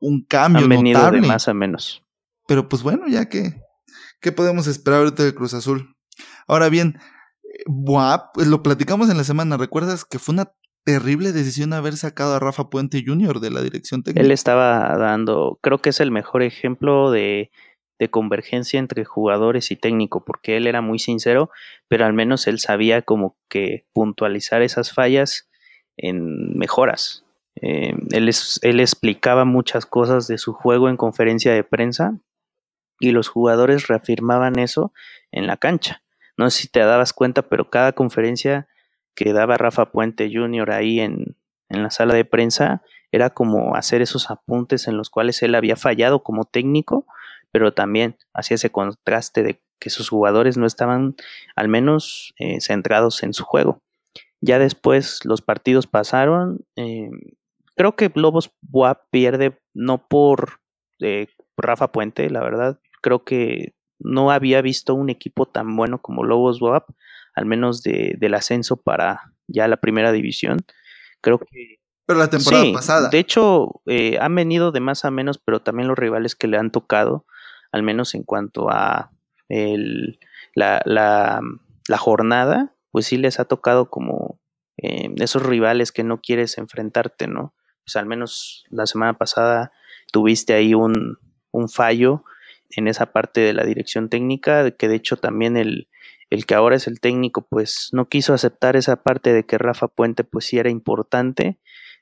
un 0.00 0.24
cambio 0.24 0.64
Han 0.64 0.68
venido 0.68 1.10
de 1.10 1.20
más 1.20 1.48
a 1.48 1.54
menos. 1.54 2.02
Pero 2.46 2.68
pues 2.68 2.82
bueno, 2.82 3.06
ya 3.06 3.28
que, 3.28 3.62
¿qué 4.20 4.32
podemos 4.32 4.66
esperar 4.66 5.00
ahorita 5.00 5.22
de 5.22 5.34
Cruz 5.34 5.54
Azul? 5.54 5.94
Ahora 6.48 6.68
bien, 6.68 6.98
Buap, 7.66 8.32
pues 8.34 8.48
lo 8.48 8.62
platicamos 8.62 9.10
en 9.10 9.16
la 9.16 9.24
semana, 9.24 9.56
¿recuerdas 9.56 10.04
que 10.04 10.18
fue 10.18 10.32
una 10.32 10.52
terrible 10.84 11.32
decisión 11.32 11.72
haber 11.72 11.96
sacado 11.96 12.34
a 12.34 12.40
Rafa 12.40 12.70
Puente 12.70 13.04
Jr. 13.06 13.40
de 13.40 13.50
la 13.50 13.62
dirección 13.62 14.02
técnica? 14.02 14.24
Él 14.24 14.32
estaba 14.32 14.96
dando, 14.96 15.58
creo 15.62 15.78
que 15.78 15.90
es 15.90 16.00
el 16.00 16.10
mejor 16.10 16.42
ejemplo 16.42 17.10
de, 17.10 17.50
de 17.98 18.10
convergencia 18.10 18.80
entre 18.80 19.04
jugadores 19.04 19.70
y 19.70 19.76
técnico, 19.76 20.24
porque 20.24 20.56
él 20.56 20.66
era 20.66 20.80
muy 20.80 20.98
sincero, 20.98 21.50
pero 21.86 22.06
al 22.06 22.14
menos 22.14 22.46
él 22.46 22.58
sabía 22.58 23.02
como 23.02 23.36
que 23.48 23.86
puntualizar 23.92 24.62
esas 24.62 24.92
fallas 24.92 25.50
en 25.98 26.56
mejoras. 26.56 27.24
Eh, 27.62 27.94
él, 28.10 28.28
explicaba 28.80 29.44
muchas 29.44 29.86
cosas 29.86 30.26
de 30.26 30.38
su 30.38 30.52
juego 30.52 30.88
en 30.88 30.96
conferencia 30.96 31.52
de 31.52 31.64
prensa 31.64 32.18
y 32.98 33.12
los 33.12 33.28
jugadores 33.28 33.88
reafirmaban 33.88 34.58
eso 34.58 34.92
en 35.30 35.46
la 35.46 35.56
cancha. 35.56 36.02
No 36.36 36.48
sé 36.50 36.62
si 36.62 36.68
te 36.68 36.80
dabas 36.80 37.12
cuenta, 37.12 37.42
pero 37.42 37.68
cada 37.70 37.92
conferencia 37.92 38.68
que 39.14 39.32
daba 39.32 39.58
Rafa 39.58 39.92
Puente 39.92 40.30
Jr. 40.32 40.70
ahí 40.70 41.00
en, 41.00 41.36
en 41.68 41.82
la 41.82 41.90
sala 41.90 42.14
de 42.14 42.24
prensa 42.24 42.82
era 43.12 43.30
como 43.30 43.74
hacer 43.74 44.02
esos 44.02 44.30
apuntes 44.30 44.88
en 44.88 44.96
los 44.96 45.10
cuales 45.10 45.42
él 45.42 45.54
había 45.54 45.76
fallado 45.76 46.22
como 46.22 46.44
técnico, 46.44 47.06
pero 47.50 47.74
también 47.74 48.16
hacía 48.32 48.54
ese 48.54 48.70
contraste 48.70 49.42
de 49.42 49.60
que 49.80 49.90
sus 49.90 50.08
jugadores 50.08 50.56
no 50.56 50.66
estaban 50.66 51.16
al 51.56 51.68
menos 51.68 52.34
eh, 52.38 52.60
centrados 52.60 53.22
en 53.22 53.32
su 53.32 53.44
juego. 53.44 53.82
Ya 54.40 54.58
después 54.58 55.24
los 55.24 55.42
partidos 55.42 55.86
pasaron, 55.86 56.64
eh, 56.76 57.10
creo 57.80 57.96
que 57.96 58.12
Lobos 58.14 58.50
Buap 58.60 59.08
pierde 59.10 59.58
no 59.72 60.06
por 60.06 60.60
eh, 61.00 61.28
Rafa 61.56 61.90
Puente, 61.90 62.28
la 62.28 62.42
verdad. 62.42 62.78
Creo 63.00 63.24
que 63.24 63.74
no 63.98 64.30
había 64.30 64.60
visto 64.60 64.94
un 64.94 65.08
equipo 65.08 65.46
tan 65.46 65.74
bueno 65.76 66.02
como 66.02 66.22
Lobos 66.22 66.60
Buap, 66.60 66.90
al 67.34 67.46
menos 67.46 67.82
de, 67.82 68.16
del 68.18 68.34
ascenso 68.34 68.82
para 68.82 69.32
ya 69.46 69.66
la 69.66 69.78
primera 69.78 70.12
división. 70.12 70.58
Creo 71.22 71.38
que. 71.38 71.78
Pero 72.04 72.18
la 72.18 72.28
temporada 72.28 72.70
pasada. 72.70 73.08
De 73.08 73.18
hecho, 73.18 73.80
eh, 73.86 74.18
han 74.20 74.34
venido 74.34 74.72
de 74.72 74.80
más 74.80 75.06
a 75.06 75.10
menos, 75.10 75.38
pero 75.38 75.62
también 75.62 75.88
los 75.88 75.98
rivales 75.98 76.36
que 76.36 76.48
le 76.48 76.58
han 76.58 76.72
tocado, 76.72 77.24
al 77.72 77.82
menos 77.82 78.14
en 78.14 78.24
cuanto 78.24 78.68
a 78.68 79.10
el, 79.48 80.18
la, 80.54 80.82
la, 80.84 81.40
la, 81.88 81.96
jornada, 81.96 82.76
pues 82.90 83.06
sí 83.06 83.16
les 83.16 83.40
ha 83.40 83.46
tocado 83.46 83.88
como 83.88 84.38
eh, 84.76 85.08
esos 85.16 85.42
rivales 85.42 85.92
que 85.92 86.04
no 86.04 86.20
quieres 86.20 86.58
enfrentarte, 86.58 87.26
¿no? 87.26 87.54
Pues 87.84 87.96
al 87.96 88.06
menos 88.06 88.64
la 88.70 88.86
semana 88.86 89.14
pasada 89.14 89.72
tuviste 90.12 90.54
ahí 90.54 90.74
un, 90.74 91.18
fallo 91.68 92.24
en 92.70 92.86
esa 92.86 93.12
parte 93.12 93.40
de 93.40 93.52
la 93.52 93.64
dirección 93.64 94.08
técnica, 94.08 94.70
que 94.70 94.88
de 94.88 94.94
hecho 94.94 95.16
también 95.16 95.56
el, 95.56 95.88
el 96.30 96.46
que 96.46 96.54
ahora 96.54 96.76
es 96.76 96.86
el 96.86 97.00
técnico, 97.00 97.42
pues 97.42 97.90
no 97.92 98.08
quiso 98.08 98.32
aceptar 98.32 98.76
esa 98.76 99.02
parte 99.02 99.32
de 99.32 99.44
que 99.44 99.58
Rafa 99.58 99.88
Puente 99.88 100.22
pues 100.22 100.46
sí 100.46 100.58
era 100.58 100.70
importante. 100.70 101.58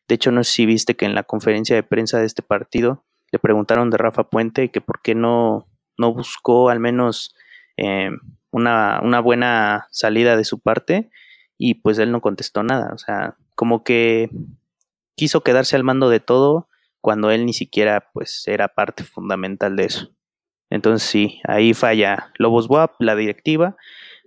De 0.07 0.15
hecho, 0.15 0.31
no 0.33 0.45
sé 0.45 0.53
si 0.53 0.67
viste 0.67 0.97
que 0.97 1.07
en 1.07 1.15
la 1.15 1.23
conferencia 1.23 1.75
de 1.75 1.83
prensa 1.83 2.19
de 2.19 2.27
este 2.27 2.43
partido 2.43 3.05
le 3.33 3.39
preguntaron 3.39 3.91
de 3.91 3.97
Rafa 3.99 4.25
Puente 4.25 4.71
que 4.71 4.81
por 4.81 5.01
qué 5.03 5.15
no, 5.15 5.67
no 5.97 6.13
buscó 6.13 6.69
al 6.71 6.81
menos 6.81 7.35
eh, 7.77 8.11
una, 8.51 9.01
una 9.03 9.21
buena 9.21 9.89
salida 9.91 10.37
de 10.37 10.45
su 10.45 10.61
parte 10.61 11.11
y 11.59 11.75
pues 11.75 11.99
él 11.99 12.13
no 12.13 12.21
contestó 12.21 12.63
nada. 12.63 12.93
O 12.95 12.99
sea, 12.99 13.37
como 13.55 13.83
que 13.83 14.31
quiso 15.19 15.43
quedarse 15.43 15.77
al 15.77 15.85
mando 15.85 16.09
de 16.09 16.21
todo 16.21 16.69
cuando 17.01 17.31
él 17.31 17.45
ni 17.45 17.53
siquiera 17.53 18.09
pues 18.15 18.45
era 18.47 18.69
parte 18.69 19.05
fundamental 19.05 19.77
de 19.77 19.85
eso. 19.85 20.15
Entonces 20.71 21.09
sí, 21.09 21.41
ahí 21.45 21.75
falla 21.75 22.33
Lobos 22.39 22.71
WAP, 22.71 22.93
la 23.01 23.17
directiva, 23.17 23.77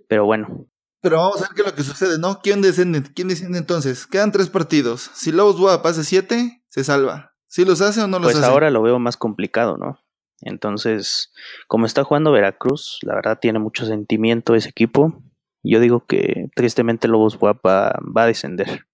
pero 0.08 0.24
bueno. 0.24 0.68
Pero 1.00 1.16
vamos 1.16 1.38
a 1.38 1.46
ver 1.46 1.50
qué 1.56 1.62
es 1.62 1.66
lo 1.66 1.74
que 1.74 1.82
sucede, 1.82 2.18
¿no? 2.18 2.40
¿Quién 2.40 2.62
desciende? 2.62 3.02
¿Quién 3.14 3.28
desciende 3.28 3.58
entonces? 3.58 4.06
Quedan 4.06 4.30
tres 4.30 4.50
partidos. 4.50 5.10
Si 5.14 5.32
Lobos 5.32 5.58
WAP 5.58 5.84
hace 5.86 6.04
siete, 6.04 6.62
se 6.68 6.84
salva. 6.84 7.34
¿Si 7.48 7.64
los 7.64 7.80
hace 7.80 8.02
o 8.02 8.06
no 8.06 8.18
los 8.18 8.26
pues 8.26 8.36
hace? 8.36 8.42
Pues 8.42 8.52
ahora 8.52 8.70
lo 8.70 8.82
veo 8.82 8.98
más 8.98 9.16
complicado, 9.16 9.76
¿no? 9.78 9.98
Entonces, 10.40 11.32
como 11.68 11.86
está 11.86 12.04
jugando 12.04 12.32
Veracruz, 12.32 12.98
la 13.02 13.14
verdad 13.14 13.38
tiene 13.40 13.58
mucho 13.58 13.86
sentimiento 13.86 14.54
ese 14.54 14.68
equipo. 14.68 15.22
Yo 15.62 15.80
digo 15.80 16.04
que 16.06 16.50
tristemente 16.54 17.08
Lobos 17.08 17.38
WAP 17.40 17.64
va, 17.64 17.98
va 18.16 18.24
a 18.24 18.26
descender. 18.26 18.86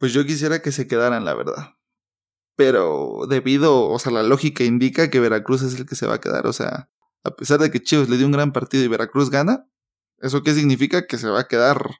Pues 0.00 0.12
yo 0.12 0.26
quisiera 0.26 0.62
que 0.62 0.72
se 0.72 0.88
quedaran, 0.88 1.24
la 1.24 1.34
verdad 1.34 1.76
pero 2.60 3.22
debido, 3.26 3.88
o 3.88 3.98
sea, 3.98 4.12
la 4.12 4.22
lógica 4.22 4.64
indica 4.64 5.08
que 5.08 5.18
Veracruz 5.18 5.62
es 5.62 5.76
el 5.76 5.86
que 5.86 5.94
se 5.94 6.06
va 6.06 6.16
a 6.16 6.20
quedar, 6.20 6.46
o 6.46 6.52
sea, 6.52 6.90
a 7.24 7.30
pesar 7.30 7.58
de 7.58 7.70
que 7.70 7.82
Chivas 7.82 8.10
le 8.10 8.18
dio 8.18 8.26
un 8.26 8.32
gran 8.32 8.52
partido 8.52 8.84
y 8.84 8.88
Veracruz 8.88 9.30
gana, 9.30 9.66
¿eso 10.18 10.42
qué 10.42 10.52
significa? 10.52 11.06
Que 11.06 11.16
se 11.16 11.30
va 11.30 11.40
a 11.40 11.48
quedar 11.48 11.96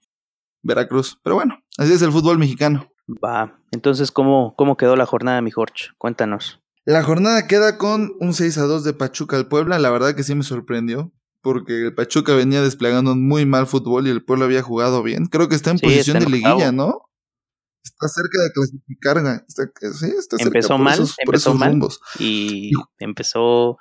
Veracruz. 0.63 1.19
Pero 1.25 1.37
bueno, 1.37 1.65
así 1.79 1.95
es 1.95 2.03
el 2.03 2.13
fútbol 2.13 2.37
mexicano. 2.37 2.93
Va, 3.09 3.59
entonces, 3.71 4.13
¿cómo, 4.13 4.55
cómo 4.55 4.77
quedó 4.77 4.97
la 4.97 5.07
jornada, 5.07 5.41
mi 5.41 5.51
Jorge? 5.51 5.87
Cuéntanos. 5.97 6.61
La 6.85 7.03
jornada 7.05 7.47
queda 7.47 7.79
con 7.79 8.13
un 8.21 8.35
6 8.35 8.59
a 8.59 8.65
2 8.65 8.85
de 8.85 8.93
Pachuca 8.93 9.39
al 9.39 9.49
Puebla, 9.49 9.79
la 9.79 9.89
verdad 9.89 10.15
que 10.15 10.25
sí 10.25 10.35
me 10.35 10.43
sorprendió, 10.43 11.11
porque 11.41 11.87
el 11.87 11.95
Pachuca 11.95 12.35
venía 12.35 12.61
desplegando 12.61 13.13
un 13.13 13.27
muy 13.27 13.47
mal 13.47 13.67
fútbol 13.67 14.07
y 14.07 14.11
el 14.11 14.23
Puebla 14.23 14.45
había 14.45 14.61
jugado 14.61 15.03
bien. 15.03 15.25
Creo 15.25 15.49
que 15.49 15.55
está 15.55 15.71
en 15.71 15.79
posición 15.79 16.19
de 16.19 16.27
liguilla, 16.27 16.71
¿no? 16.71 17.10
Está 17.83 18.09
cerca 18.09 18.43
de 18.43 18.53
clasificar. 18.53 19.45
sí, 19.49 20.07
está 20.19 20.37
cerca 20.37 20.45
empezó 20.45 20.79
mal, 20.79 20.99
empezó 21.19 21.55
mal 21.55 21.79
y 22.19 22.73
empezó 22.99 23.79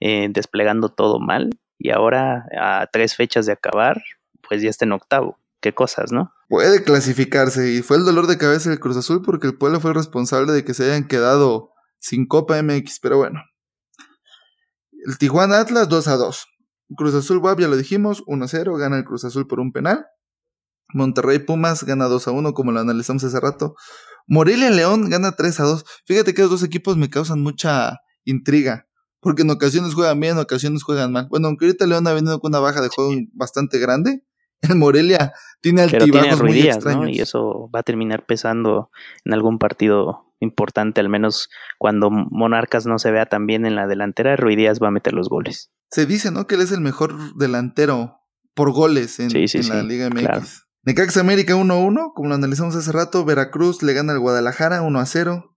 eh, 0.00 0.28
desplegando 0.30 0.88
todo 0.88 1.18
mal 1.20 1.50
y 1.78 1.90
ahora 1.90 2.44
a 2.58 2.86
tres 2.92 3.16
fechas 3.16 3.46
de 3.46 3.52
acabar, 3.52 4.02
pues 4.46 4.62
ya 4.62 4.70
está 4.70 4.84
en 4.84 4.92
octavo. 4.92 5.38
Qué 5.60 5.72
cosas, 5.72 6.10
¿no? 6.10 6.32
Puede 6.48 6.82
clasificarse 6.82 7.72
y 7.72 7.82
fue 7.82 7.96
el 7.96 8.04
dolor 8.04 8.26
de 8.26 8.36
cabeza 8.36 8.70
del 8.70 8.80
Cruz 8.80 8.96
Azul 8.96 9.22
porque 9.22 9.46
el 9.46 9.56
pueblo 9.56 9.80
fue 9.80 9.94
responsable 9.94 10.52
de 10.52 10.64
que 10.64 10.74
se 10.74 10.84
hayan 10.84 11.06
quedado 11.06 11.70
sin 11.98 12.26
Copa 12.26 12.60
MX, 12.60 12.98
pero 13.00 13.18
bueno. 13.18 13.40
El 15.06 15.18
Tijuana 15.18 15.60
Atlas 15.60 15.88
2 15.88 16.08
a 16.08 16.16
2. 16.16 16.46
Cruz 16.96 17.14
Azul 17.14 17.38
Wab, 17.38 17.60
ya 17.60 17.68
lo 17.68 17.76
dijimos, 17.76 18.22
1 18.26 18.44
a 18.44 18.48
0, 18.48 18.74
gana 18.76 18.98
el 18.98 19.04
Cruz 19.04 19.24
Azul 19.24 19.46
por 19.46 19.60
un 19.60 19.72
penal. 19.72 20.06
Monterrey 20.92 21.38
Pumas 21.38 21.84
gana 21.84 22.06
2 22.06 22.28
a 22.28 22.30
1, 22.32 22.54
como 22.54 22.72
lo 22.72 22.80
analizamos 22.80 23.24
hace 23.24 23.40
rato. 23.40 23.74
Morelia 24.26 24.70
León 24.70 25.10
gana 25.10 25.32
3 25.32 25.60
a 25.60 25.64
2. 25.64 25.84
Fíjate 26.06 26.34
que 26.34 26.42
los 26.42 26.50
dos 26.50 26.62
equipos 26.62 26.96
me 26.96 27.10
causan 27.10 27.40
mucha 27.42 28.00
intriga. 28.24 28.86
Porque 29.20 29.42
en 29.42 29.50
ocasiones 29.50 29.94
juegan 29.94 30.18
bien, 30.18 30.32
en 30.32 30.38
ocasiones 30.38 30.82
juegan 30.82 31.12
mal. 31.12 31.28
Bueno, 31.28 31.48
aunque 31.48 31.66
ahorita 31.66 31.86
León 31.86 32.06
ha 32.08 32.12
venido 32.12 32.40
con 32.40 32.50
una 32.50 32.58
baja 32.58 32.80
de 32.80 32.88
juego 32.88 33.12
bastante 33.32 33.78
grande. 33.78 34.24
El 34.62 34.76
Morelia 34.76 35.32
tiene 35.60 35.82
altibajos 35.82 36.42
muy 36.42 36.60
extraños. 36.60 37.10
Y 37.10 37.20
eso 37.20 37.70
va 37.74 37.80
a 37.80 37.82
terminar 37.82 38.26
pesando 38.26 38.90
en 39.24 39.32
algún 39.32 39.58
partido 39.58 40.32
importante, 40.42 41.00
al 41.00 41.08
menos 41.08 41.48
cuando 41.78 42.10
Monarcas 42.10 42.86
no 42.86 42.98
se 42.98 43.10
vea 43.12 43.26
tan 43.26 43.46
bien 43.46 43.64
en 43.64 43.76
la 43.76 43.86
delantera, 43.86 44.36
Ruidías 44.36 44.80
va 44.82 44.88
a 44.88 44.90
meter 44.90 45.12
los 45.12 45.28
goles. 45.28 45.70
Se 45.90 46.04
dice, 46.04 46.30
¿no? 46.30 46.46
Que 46.46 46.56
él 46.56 46.62
es 46.62 46.72
el 46.72 46.80
mejor 46.80 47.36
delantero 47.36 48.18
por 48.54 48.72
goles 48.72 49.20
en, 49.20 49.30
la 49.68 49.82
Liga 49.82 50.10
MX. 50.10 50.66
Necaxa 50.84 51.20
América 51.20 51.54
1-1, 51.54 52.12
como 52.14 52.28
lo 52.28 52.34
analizamos 52.34 52.74
hace 52.74 52.90
rato. 52.90 53.24
Veracruz 53.24 53.82
le 53.82 53.92
gana 53.92 54.12
al 54.12 54.18
Guadalajara 54.18 54.82
1-0. 54.82 55.54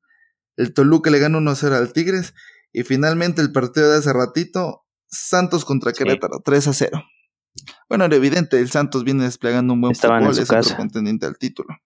El 0.58 0.74
Toluca 0.74 1.10
le 1.10 1.20
gana 1.20 1.40
1-0 1.40 1.74
al 1.74 1.94
Tigres. 1.94 2.34
Y 2.72 2.84
finalmente 2.84 3.42
el 3.42 3.52
partido 3.52 3.90
de 3.90 3.98
hace 3.98 4.14
ratito, 4.14 4.86
Santos 5.08 5.66
contra 5.66 5.94
Querétaro, 5.94 6.42
3-0. 6.44 7.04
Bueno, 7.88 8.06
era 8.06 8.16
evidente, 8.16 8.60
el 8.60 8.70
Santos 8.70 9.04
viene 9.04 9.24
desplegando 9.24 9.74
un 9.74 9.82
buen 9.82 9.96
fútbol, 9.96 10.30
es 10.30 10.50
el 10.50 10.76
contendiente 10.76 11.26
al 11.26 11.38
título. 11.38 11.78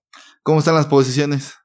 ¿Cómo 0.42 0.60
están 0.60 0.76
las 0.76 0.88
posiciones? 0.88 1.56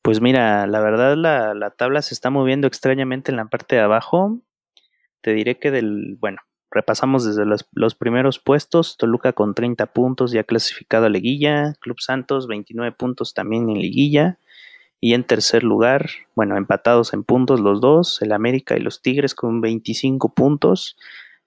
Pues 0.00 0.20
mira, 0.20 0.66
la 0.66 0.80
verdad 0.80 1.16
la, 1.16 1.54
la 1.54 1.70
tabla 1.70 2.02
se 2.02 2.14
está 2.14 2.30
moviendo 2.30 2.68
extrañamente 2.68 3.32
en 3.32 3.36
la 3.36 3.46
parte 3.46 3.74
de 3.74 3.82
abajo. 3.82 4.40
Te 5.22 5.32
diré 5.32 5.58
que 5.58 5.72
del, 5.72 6.16
bueno, 6.20 6.38
Repasamos 6.70 7.24
desde 7.24 7.46
los, 7.46 7.94
primeros 7.94 8.38
puestos, 8.38 8.96
Toluca 8.98 9.32
con 9.32 9.54
30 9.54 9.86
puntos 9.86 10.32
ya 10.32 10.44
clasificado 10.44 11.06
a 11.06 11.08
liguilla, 11.08 11.74
Club 11.80 11.98
Santos 12.00 12.46
29 12.46 12.94
puntos 12.96 13.32
también 13.32 13.70
en 13.70 13.78
liguilla 13.78 14.38
y 15.00 15.14
en 15.14 15.24
tercer 15.24 15.62
lugar, 15.62 16.10
bueno, 16.34 16.56
empatados 16.56 17.14
en 17.14 17.24
puntos 17.24 17.60
los 17.60 17.80
dos, 17.80 18.20
el 18.20 18.32
América 18.32 18.76
y 18.76 18.80
los 18.80 19.00
Tigres 19.00 19.34
con 19.34 19.60
25 19.60 20.34
puntos, 20.34 20.98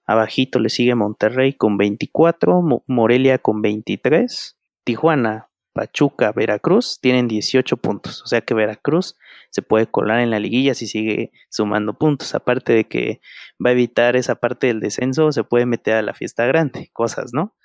abajito 0.07 0.59
le 0.59 0.69
sigue 0.69 0.95
Monterrey 0.95 1.53
con 1.53 1.77
24, 1.77 2.83
Morelia 2.87 3.37
con 3.37 3.61
23, 3.61 4.57
Tijuana 4.83 5.50
Pachuca, 5.73 6.31
Veracruz 6.31 6.99
tienen 7.01 7.27
18 7.27 7.77
puntos. 7.77 8.21
O 8.23 8.27
sea 8.27 8.41
que 8.41 8.53
Veracruz 8.53 9.17
se 9.49 9.61
puede 9.61 9.87
colar 9.87 10.19
en 10.19 10.29
la 10.29 10.39
liguilla 10.39 10.73
si 10.73 10.87
sigue 10.87 11.31
sumando 11.49 11.97
puntos. 11.97 12.35
Aparte 12.35 12.73
de 12.73 12.85
que 12.85 13.21
va 13.63 13.69
a 13.69 13.73
evitar 13.73 14.15
esa 14.15 14.35
parte 14.35 14.67
del 14.67 14.79
descenso, 14.79 15.31
se 15.31 15.43
puede 15.43 15.65
meter 15.65 15.95
a 15.95 16.01
la 16.01 16.13
fiesta 16.13 16.45
grande. 16.45 16.89
Cosas, 16.93 17.31
¿no? 17.33 17.55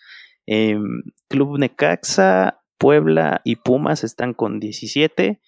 Em, 0.46 1.02
Club 1.28 1.58
Necaxa, 1.58 2.62
Puebla 2.78 3.40
y 3.44 3.56
Pumas 3.56 4.04
están 4.04 4.34
con 4.34 4.60
17. 4.60 5.40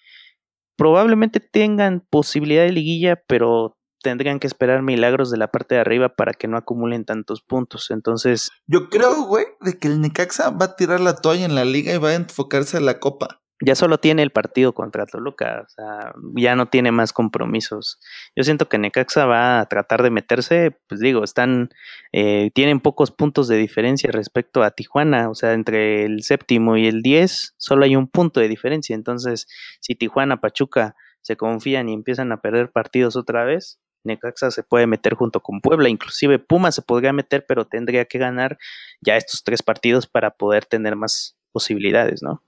Probablemente 0.77 1.41
tengan 1.41 2.01
posibilidad 2.11 2.65
de 2.65 2.73
liguilla, 2.73 3.17
pero 3.27 3.78
tendrían 4.03 4.39
que 4.39 4.47
esperar 4.47 4.83
milagros 4.83 5.31
de 5.31 5.39
la 5.39 5.49
parte 5.49 5.75
de 5.75 5.81
arriba 5.81 6.11
para 6.11 6.33
que 6.33 6.49
no 6.49 6.57
acumulen 6.57 7.05
tantos 7.05 7.43
puntos. 7.43 7.91
Entonces. 7.91 8.51
Yo 8.67 8.89
creo, 8.89 9.23
güey, 9.25 9.47
de 9.61 9.79
que 9.79 9.89
el 9.89 10.01
Necaxa 10.01 10.51
va 10.51 10.67
a 10.67 10.77
tirar 10.77 11.01
la 11.01 11.17
toalla 11.17 11.45
en 11.45 11.55
la 11.55 11.65
liga 11.65 11.95
y 11.95 11.99
va 11.99 12.11
a 12.11 12.15
enfocarse 12.15 12.77
en 12.77 12.87
la 12.87 12.99
copa. 13.01 13.41
Ya 13.61 13.75
solo 13.75 13.99
tiene 13.99 14.23
el 14.23 14.31
partido 14.31 14.73
contra 14.73 15.05
Toluca, 15.05 15.65
o 15.67 15.69
sea, 15.69 16.13
ya 16.37 16.55
no 16.55 16.67
tiene 16.67 16.93
más 16.93 17.13
compromisos. 17.13 17.99
Yo 18.37 18.45
siento 18.45 18.69
que 18.69 18.79
Necaxa 18.79 19.27
va 19.27 19.59
a 19.59 19.67
tratar 19.67 20.05
de 20.05 20.11
meterse, 20.11 20.79
pues 20.87 21.01
digo, 21.01 21.25
están, 21.25 21.71
eh, 22.13 22.53
tienen 22.55 22.79
pocos 22.79 23.11
puntos 23.11 23.49
de 23.49 23.57
diferencia 23.57 24.13
respecto 24.13 24.63
a 24.63 24.71
Tijuana, 24.71 25.29
o 25.29 25.35
sea, 25.35 25.55
entre 25.55 26.05
el 26.05 26.23
séptimo 26.23 26.77
y 26.77 26.87
el 26.87 27.03
diez 27.03 27.55
solo 27.57 27.85
hay 27.85 27.97
un 27.97 28.07
punto 28.07 28.39
de 28.39 28.47
diferencia. 28.47 28.95
Entonces, 28.95 29.49
si 29.81 29.97
Tijuana, 29.97 30.41
Pachuca 30.41 30.95
se 31.21 31.37
confían 31.37 31.89
y 31.89 31.95
empiezan 31.95 32.31
a 32.31 32.41
perder 32.41 32.71
partidos 32.71 33.17
otra 33.17 33.43
vez, 33.45 33.81
Necaxa 34.09 34.51
se 34.51 34.63
puede 34.63 34.87
meter 34.87 35.15
junto 35.15 35.41
con 35.41 35.61
Puebla, 35.61 35.89
inclusive 35.89 36.39
Puma 36.39 36.73
se 36.73 36.83
podría 36.83 37.13
meter, 37.13 37.45
pero 37.47 37.67
tendría 37.67 38.05
que 38.07 38.19
ganar 38.19 38.59
ya 39.01 39.17
estos 39.17 39.45
tres 39.45 39.63
partidos 39.63 40.07
para 40.07 40.33
poder 40.33 40.65
tener 40.65 40.97
más 40.97 41.39
posibilidades, 41.53 42.23
¿no? 42.23 42.43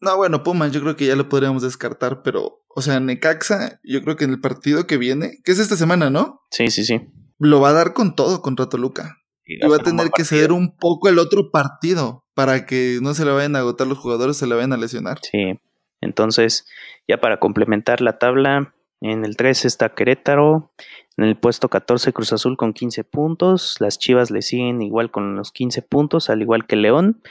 No, 0.00 0.16
bueno, 0.16 0.42
Puma 0.42 0.68
yo 0.68 0.80
creo 0.80 0.96
que 0.96 1.06
ya 1.06 1.16
lo 1.16 1.28
podríamos 1.28 1.62
descartar, 1.62 2.22
pero, 2.22 2.62
o 2.68 2.82
sea, 2.82 3.00
Necaxa, 3.00 3.80
yo 3.82 4.02
creo 4.02 4.16
que 4.16 4.24
en 4.24 4.30
el 4.30 4.40
partido 4.40 4.86
que 4.86 4.96
viene, 4.96 5.38
que 5.44 5.52
es 5.52 5.58
esta 5.58 5.76
semana, 5.76 6.10
¿no? 6.10 6.42
Sí, 6.50 6.70
sí, 6.70 6.84
sí. 6.84 7.00
Lo 7.38 7.60
va 7.60 7.70
a 7.70 7.74
dar 7.74 7.92
con 7.92 8.14
todo 8.14 8.42
contra 8.42 8.68
Toluca. 8.68 9.18
Y, 9.44 9.58
va 9.66 9.76
a 9.76 9.80
tener 9.80 10.10
que 10.10 10.24
ceder 10.24 10.52
un 10.52 10.76
poco 10.76 11.08
el 11.08 11.18
otro 11.18 11.50
partido 11.50 12.24
para 12.34 12.66
que 12.66 12.98
no 13.02 13.14
se 13.14 13.24
le 13.24 13.32
vayan 13.32 13.56
a 13.56 13.60
agotar 13.60 13.86
los 13.86 13.98
jugadores, 13.98 14.36
se 14.36 14.46
le 14.46 14.54
vayan 14.54 14.72
a 14.72 14.76
lesionar. 14.76 15.18
Sí. 15.22 15.58
Entonces, 16.00 16.66
ya 17.06 17.20
para 17.20 17.38
complementar 17.38 18.00
la 18.00 18.18
tabla, 18.18 18.74
en 19.00 19.24
el 19.24 19.36
13 19.36 19.68
está 19.68 19.94
Querétaro. 19.94 20.72
En 21.16 21.24
el 21.24 21.36
puesto 21.36 21.68
14 21.68 22.12
Cruz 22.12 22.32
Azul 22.32 22.56
con 22.56 22.72
15 22.72 23.04
puntos. 23.04 23.76
Las 23.78 23.98
Chivas 23.98 24.30
le 24.30 24.42
siguen 24.42 24.82
igual 24.82 25.10
con 25.10 25.36
los 25.36 25.52
15 25.52 25.82
puntos, 25.82 26.30
al 26.30 26.42
igual 26.42 26.66
que 26.66 26.76
León. 26.76 27.22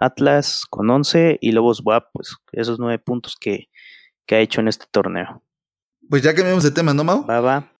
Atlas 0.00 0.64
con 0.68 0.90
11 0.90 1.38
y 1.40 1.52
Lobos 1.52 1.82
WAP, 1.84 2.10
pues 2.12 2.36
esos 2.52 2.78
9 2.78 2.98
puntos 2.98 3.36
que, 3.38 3.68
que 4.26 4.36
ha 4.36 4.40
hecho 4.40 4.60
en 4.60 4.68
este 4.68 4.86
torneo. 4.90 5.42
Pues 6.08 6.22
ya 6.22 6.34
cambiamos 6.34 6.62
de 6.62 6.70
tema, 6.70 6.94
¿no, 6.94 7.04
Mau? 7.04 7.26
Va, 7.26 7.40
va. 7.40 7.72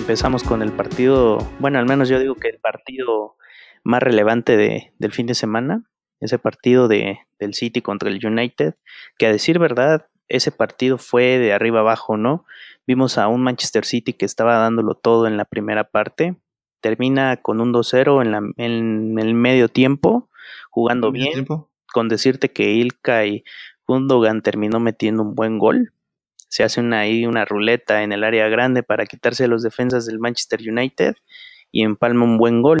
Empezamos 0.00 0.44
con 0.44 0.62
el 0.62 0.72
partido, 0.72 1.38
bueno, 1.58 1.78
al 1.78 1.84
menos 1.84 2.08
yo 2.08 2.18
digo 2.18 2.34
que 2.34 2.48
el 2.48 2.58
partido 2.58 3.36
más 3.84 4.02
relevante 4.02 4.56
de, 4.56 4.94
del 4.98 5.12
fin 5.12 5.26
de 5.26 5.34
semana, 5.34 5.84
ese 6.20 6.38
partido 6.38 6.88
de, 6.88 7.20
del 7.38 7.52
City 7.52 7.82
contra 7.82 8.08
el 8.08 8.18
United, 8.24 8.76
que 9.18 9.26
a 9.26 9.32
decir 9.32 9.58
verdad, 9.58 10.06
ese 10.28 10.52
partido 10.52 10.96
fue 10.96 11.38
de 11.38 11.52
arriba 11.52 11.80
abajo, 11.80 12.16
¿no? 12.16 12.46
Vimos 12.86 13.18
a 13.18 13.28
un 13.28 13.42
Manchester 13.42 13.84
City 13.84 14.14
que 14.14 14.24
estaba 14.24 14.56
dándolo 14.56 14.94
todo 14.94 15.26
en 15.26 15.36
la 15.36 15.44
primera 15.44 15.84
parte, 15.84 16.34
termina 16.80 17.36
con 17.36 17.60
un 17.60 17.72
2-0 17.74 18.24
en, 18.24 18.54
en, 18.56 19.18
el 19.18 19.34
medio 19.34 19.68
tiempo, 19.68 20.30
jugando 20.70 21.12
bien, 21.12 21.46
con 21.92 22.08
decirte 22.08 22.50
que 22.50 22.70
Ilka 22.70 23.26
y 23.26 23.44
Gundogan 23.86 24.40
terminó 24.40 24.80
metiendo 24.80 25.22
un 25.22 25.34
buen 25.34 25.58
gol, 25.58 25.92
se 26.50 26.64
hace 26.64 26.80
una, 26.80 27.00
ahí 27.00 27.26
una 27.26 27.44
ruleta 27.44 28.02
en 28.02 28.12
el 28.12 28.24
área 28.24 28.48
grande 28.48 28.82
para 28.82 29.06
quitarse 29.06 29.46
los 29.46 29.62
defensas 29.62 30.04
del 30.04 30.18
Manchester 30.18 30.60
United 30.60 31.14
y 31.70 31.84
empalma 31.84 32.24
un 32.24 32.38
buen 32.38 32.60
gol. 32.60 32.80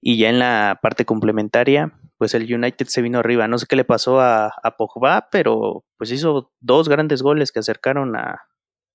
Y 0.00 0.18
ya 0.18 0.30
en 0.30 0.38
la 0.38 0.78
parte 0.80 1.04
complementaria, 1.04 1.92
pues 2.16 2.34
el 2.34 2.52
United 2.52 2.86
se 2.86 3.02
vino 3.02 3.18
arriba. 3.18 3.48
No 3.48 3.58
sé 3.58 3.66
qué 3.68 3.74
le 3.74 3.84
pasó 3.84 4.20
a, 4.20 4.52
a 4.62 4.76
Pogba, 4.76 5.28
pero 5.32 5.84
pues 5.96 6.12
hizo 6.12 6.52
dos 6.60 6.88
grandes 6.88 7.22
goles 7.22 7.50
que 7.50 7.58
acercaron 7.58 8.14
a, 8.14 8.40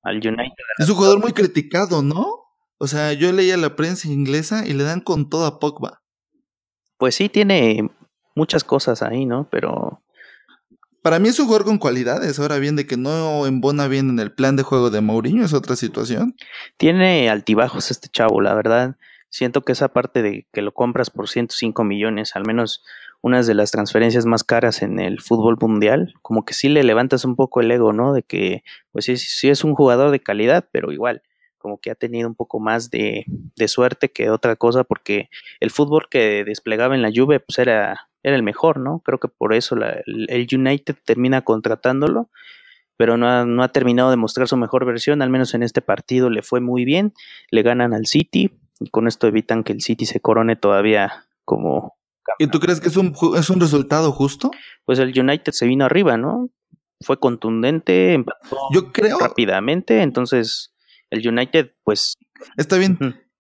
al 0.04 0.16
United. 0.16 0.54
Es 0.78 0.90
un 0.90 0.96
jugador 0.96 1.20
muy 1.20 1.34
criticado, 1.34 2.02
¿no? 2.02 2.46
O 2.78 2.88
sea, 2.88 3.12
yo 3.12 3.32
leía 3.34 3.58
la 3.58 3.76
prensa 3.76 4.08
inglesa 4.08 4.66
y 4.66 4.74
le 4.74 4.86
dan 4.86 5.02
con 5.02 5.30
todo 5.30 5.46
a 5.46 5.60
Pogba. 5.60 6.02
Pues 6.98 7.16
sí, 7.16 7.28
tiene 7.28 7.90
muchas 8.36 8.64
cosas 8.64 9.02
ahí, 9.02 9.26
¿no? 9.26 9.50
Pero 9.50 10.03
para 11.04 11.20
mí 11.20 11.28
es 11.30 11.40
un 11.40 11.46
jugador 11.46 11.66
con 11.66 11.78
cualidades. 11.78 12.40
Ahora 12.40 12.58
bien, 12.58 12.76
de 12.76 12.88
que 12.88 12.98
no 12.98 13.46
embona 13.46 13.88
bien 13.88 14.10
en 14.10 14.20
el 14.20 14.32
plan 14.32 14.56
de 14.56 14.64
juego 14.64 14.90
de 14.90 15.02
Mourinho 15.02 15.44
es 15.44 15.54
otra 15.54 15.76
situación. 15.76 16.36
Tiene 16.78 17.30
altibajos 17.30 17.92
este 17.92 18.08
chavo, 18.08 18.42
la 18.42 18.56
verdad. 18.56 18.96
Siento 19.30 19.64
que 19.64 19.74
esa 19.74 19.90
parte 19.90 20.22
de 20.22 20.48
que 20.54 20.62
lo 20.62 20.74
compras 20.74 21.10
por 21.10 21.28
105 21.28 21.84
millones, 21.84 22.36
al 22.36 22.46
menos 22.46 22.84
unas 23.22 23.48
de 23.48 23.54
las 23.54 23.72
transferencias 23.72 24.26
más 24.26 24.44
caras 24.44 24.82
en 24.82 25.00
el 25.00 25.20
fútbol 25.20 25.58
mundial, 25.60 26.14
como 26.22 26.46
que 26.46 26.54
sí 26.54 26.70
le 26.70 26.84
levantas 26.84 27.26
un 27.26 27.36
poco 27.36 27.60
el 27.60 27.72
ego, 27.72 27.92
¿no? 27.92 28.14
De 28.14 28.24
que, 28.24 28.64
pues 28.92 29.06
sí, 29.06 29.18
sí 29.18 29.50
es 29.50 29.64
un 29.64 29.76
jugador 29.76 30.12
de 30.12 30.22
calidad, 30.22 30.68
pero 30.72 30.92
igual, 30.92 31.22
como 31.58 31.80
que 31.80 31.92
ha 31.92 31.96
tenido 31.96 32.30
un 32.30 32.36
poco 32.36 32.60
más 32.60 32.92
de, 32.92 33.26
de 33.28 33.68
suerte 33.68 34.10
que 34.10 34.30
otra 34.30 34.56
cosa, 34.56 34.84
porque 34.86 35.30
el 35.60 35.70
fútbol 35.70 36.08
que 36.10 36.46
desplegaba 36.46 36.96
en 36.96 37.02
la 37.02 37.12
Juve, 37.14 37.40
pues 37.42 37.60
era 37.60 38.10
era 38.24 38.36
el 38.36 38.44
mejor, 38.44 38.80
¿no? 38.80 39.00
Creo 39.06 39.20
que 39.20 39.28
por 39.28 39.54
eso 39.54 39.76
el 39.76 40.48
United 40.52 40.96
termina 41.06 41.42
contratándolo, 41.42 42.30
pero 42.98 43.18
no 43.18 43.30
ha, 43.30 43.46
no 43.46 43.64
ha 43.64 43.68
terminado 43.70 44.10
de 44.10 44.18
mostrar 44.18 44.48
su 44.48 44.58
mejor 44.58 44.86
versión, 44.86 45.22
al 45.22 45.30
menos 45.30 45.54
en 45.54 45.64
este 45.64 45.82
partido 45.82 46.30
le 46.30 46.42
fue 46.42 46.62
muy 46.62 46.86
bien, 46.86 47.14
le 47.52 47.62
ganan 47.62 47.94
al 47.94 48.06
City 48.06 48.52
y 48.80 48.90
con 48.90 49.08
esto 49.08 49.28
evitan 49.28 49.64
que 49.64 49.74
el 49.74 49.82
City 49.82 50.06
se 50.06 50.22
corone 50.22 50.56
todavía 50.56 51.26
como... 51.44 51.98
¿Y 52.40 52.48
tú 52.48 52.60
crees 52.60 52.80
que 52.80 52.88
es 52.88 52.96
un, 52.96 53.14
es 53.36 53.50
un 53.50 53.60
resultado 53.60 54.12
justo? 54.14 54.52
Pues 54.86 55.00
el 55.00 55.18
United 55.18 55.52
se 55.52 55.68
vino 55.68 55.84
arriba, 55.84 56.18
¿no? 56.18 56.50
Fue 57.02 57.20
contundente, 57.20 58.14
empató 58.14 58.58
Yo 58.74 58.94
creo... 58.94 59.20
rápidamente, 59.20 60.02
entonces 60.02 60.74
el 61.10 61.28
United 61.28 61.74
pues... 61.84 62.16
Está 62.58 62.78
bien, 62.78 62.98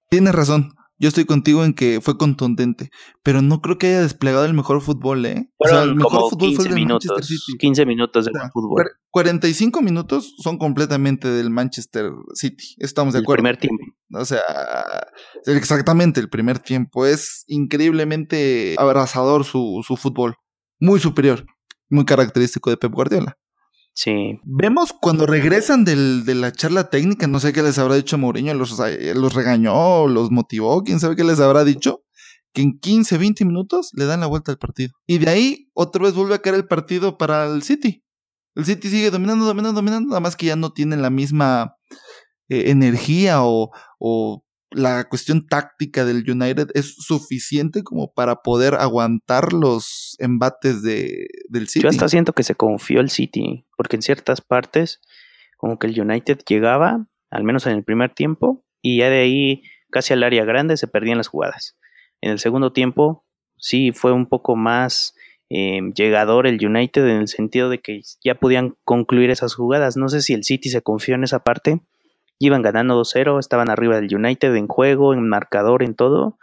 tienes 0.09 0.35
razón 0.35 0.75
yo 0.99 1.09
estoy 1.09 1.25
contigo 1.25 1.65
en 1.65 1.73
que 1.73 1.99
fue 2.01 2.17
contundente, 2.17 2.89
pero 3.23 3.41
no 3.41 3.61
creo 3.61 3.77
que 3.77 3.87
haya 3.87 4.01
desplegado 4.01 4.45
el 4.45 4.53
mejor 4.53 4.81
fútbol, 4.81 5.25
¿eh? 5.25 5.49
o 5.57 5.67
sea, 5.67 5.83
el 5.83 5.95
mejor 5.95 6.29
fútbol 6.29 6.55
fue 6.55 6.67
el 6.67 6.73
minutos, 6.75 7.09
Manchester 7.09 7.37
City. 7.39 7.57
15 7.59 7.85
minutos 7.85 8.25
de 8.25 8.31
fútbol. 8.51 8.91
45 9.11 9.81
minutos 9.81 10.35
son 10.41 10.57
completamente 10.57 11.27
del 11.27 11.49
Manchester 11.49 12.11
City, 12.33 12.75
estamos 12.77 13.13
de 13.13 13.19
acuerdo. 13.19 13.47
El 13.47 13.57
primer 13.57 13.59
tiempo. 13.59 13.83
O 14.13 14.25
sea, 14.25 14.41
exactamente, 15.45 16.19
el 16.19 16.29
primer 16.29 16.59
tiempo. 16.59 17.05
Es 17.05 17.43
increíblemente 17.47 18.75
abrazador 18.77 19.43
su, 19.43 19.83
su 19.85 19.97
fútbol, 19.97 20.35
muy 20.79 20.99
superior, 20.99 21.45
muy 21.89 22.05
característico 22.05 22.69
de 22.69 22.77
Pep 22.77 22.93
Guardiola. 22.93 23.37
Sí. 23.93 24.39
Vemos 24.43 24.93
cuando 24.99 25.25
regresan 25.25 25.85
del, 25.85 26.25
de 26.25 26.35
la 26.35 26.51
charla 26.51 26.89
técnica, 26.89 27.27
no 27.27 27.39
sé 27.39 27.53
qué 27.53 27.61
les 27.61 27.77
habrá 27.77 27.95
dicho 27.95 28.17
Mourinho, 28.17 28.53
los, 28.53 28.79
los 29.15 29.33
regañó, 29.33 30.07
los 30.07 30.31
motivó, 30.31 30.83
quién 30.83 30.99
sabe 30.99 31.15
qué 31.15 31.23
les 31.23 31.39
habrá 31.39 31.63
dicho, 31.63 32.03
que 32.53 32.63
en 32.63 32.79
15, 32.79 33.17
20 33.17 33.45
minutos 33.45 33.91
le 33.93 34.05
dan 34.05 34.21
la 34.21 34.27
vuelta 34.27 34.51
al 34.51 34.57
partido. 34.57 34.93
Y 35.05 35.19
de 35.19 35.29
ahí 35.29 35.69
otra 35.73 36.03
vez 36.03 36.13
vuelve 36.13 36.35
a 36.35 36.41
caer 36.41 36.55
el 36.55 36.67
partido 36.67 37.17
para 37.17 37.45
el 37.45 37.61
City. 37.61 38.03
El 38.55 38.65
City 38.65 38.89
sigue 38.89 39.11
dominando, 39.11 39.45
dominando, 39.45 39.81
dominando, 39.81 40.09
nada 40.09 40.19
más 40.19 40.35
que 40.35 40.47
ya 40.47 40.55
no 40.55 40.73
tienen 40.73 41.01
la 41.01 41.09
misma 41.09 41.75
eh, 42.49 42.71
energía 42.71 43.39
o 43.43 44.43
la 44.73 45.05
cuestión 45.05 45.47
táctica 45.47 46.05
del 46.05 46.29
United 46.29 46.69
es 46.73 46.95
suficiente 46.95 47.83
como 47.83 48.13
para 48.13 48.37
poder 48.37 48.75
aguantar 48.75 49.53
los 49.53 50.15
embates 50.19 50.81
de, 50.83 51.27
del 51.49 51.67
City. 51.67 51.83
Yo 51.83 51.89
hasta 51.89 52.09
siento 52.09 52.33
que 52.33 52.43
se 52.43 52.55
confió 52.55 52.99
el 52.99 53.09
City, 53.09 53.65
porque 53.77 53.95
en 53.95 54.01
ciertas 54.01 54.41
partes, 54.41 55.01
como 55.57 55.79
que 55.79 55.87
el 55.87 55.99
United 55.99 56.39
llegaba, 56.47 57.07
al 57.29 57.43
menos 57.43 57.65
en 57.67 57.73
el 57.73 57.83
primer 57.83 58.13
tiempo, 58.13 58.63
y 58.81 58.97
ya 58.97 59.09
de 59.09 59.21
ahí 59.21 59.63
casi 59.89 60.13
al 60.13 60.23
área 60.23 60.45
grande 60.45 60.77
se 60.77 60.87
perdían 60.87 61.17
las 61.17 61.27
jugadas. 61.27 61.77
En 62.21 62.31
el 62.31 62.39
segundo 62.39 62.73
tiempo, 62.73 63.25
sí 63.57 63.91
fue 63.91 64.11
un 64.11 64.27
poco 64.27 64.55
más 64.55 65.13
eh, 65.49 65.81
llegador 65.95 66.47
el 66.47 66.65
United 66.65 67.07
en 67.07 67.17
el 67.17 67.27
sentido 67.27 67.69
de 67.69 67.79
que 67.79 68.01
ya 68.23 68.35
podían 68.35 68.75
concluir 68.83 69.29
esas 69.29 69.53
jugadas. 69.55 69.97
No 69.97 70.09
sé 70.09 70.21
si 70.21 70.33
el 70.33 70.43
City 70.43 70.69
se 70.69 70.81
confió 70.81 71.15
en 71.15 71.23
esa 71.23 71.39
parte 71.39 71.81
Iban 72.39 72.61
ganando 72.61 72.99
2-0, 72.99 73.39
estaban 73.39 73.69
arriba 73.69 73.99
del 73.99 74.13
United 74.13 74.55
en 74.55 74.67
juego, 74.67 75.13
en 75.13 75.27
marcador, 75.27 75.83
en 75.83 75.95
todo. 75.95 76.37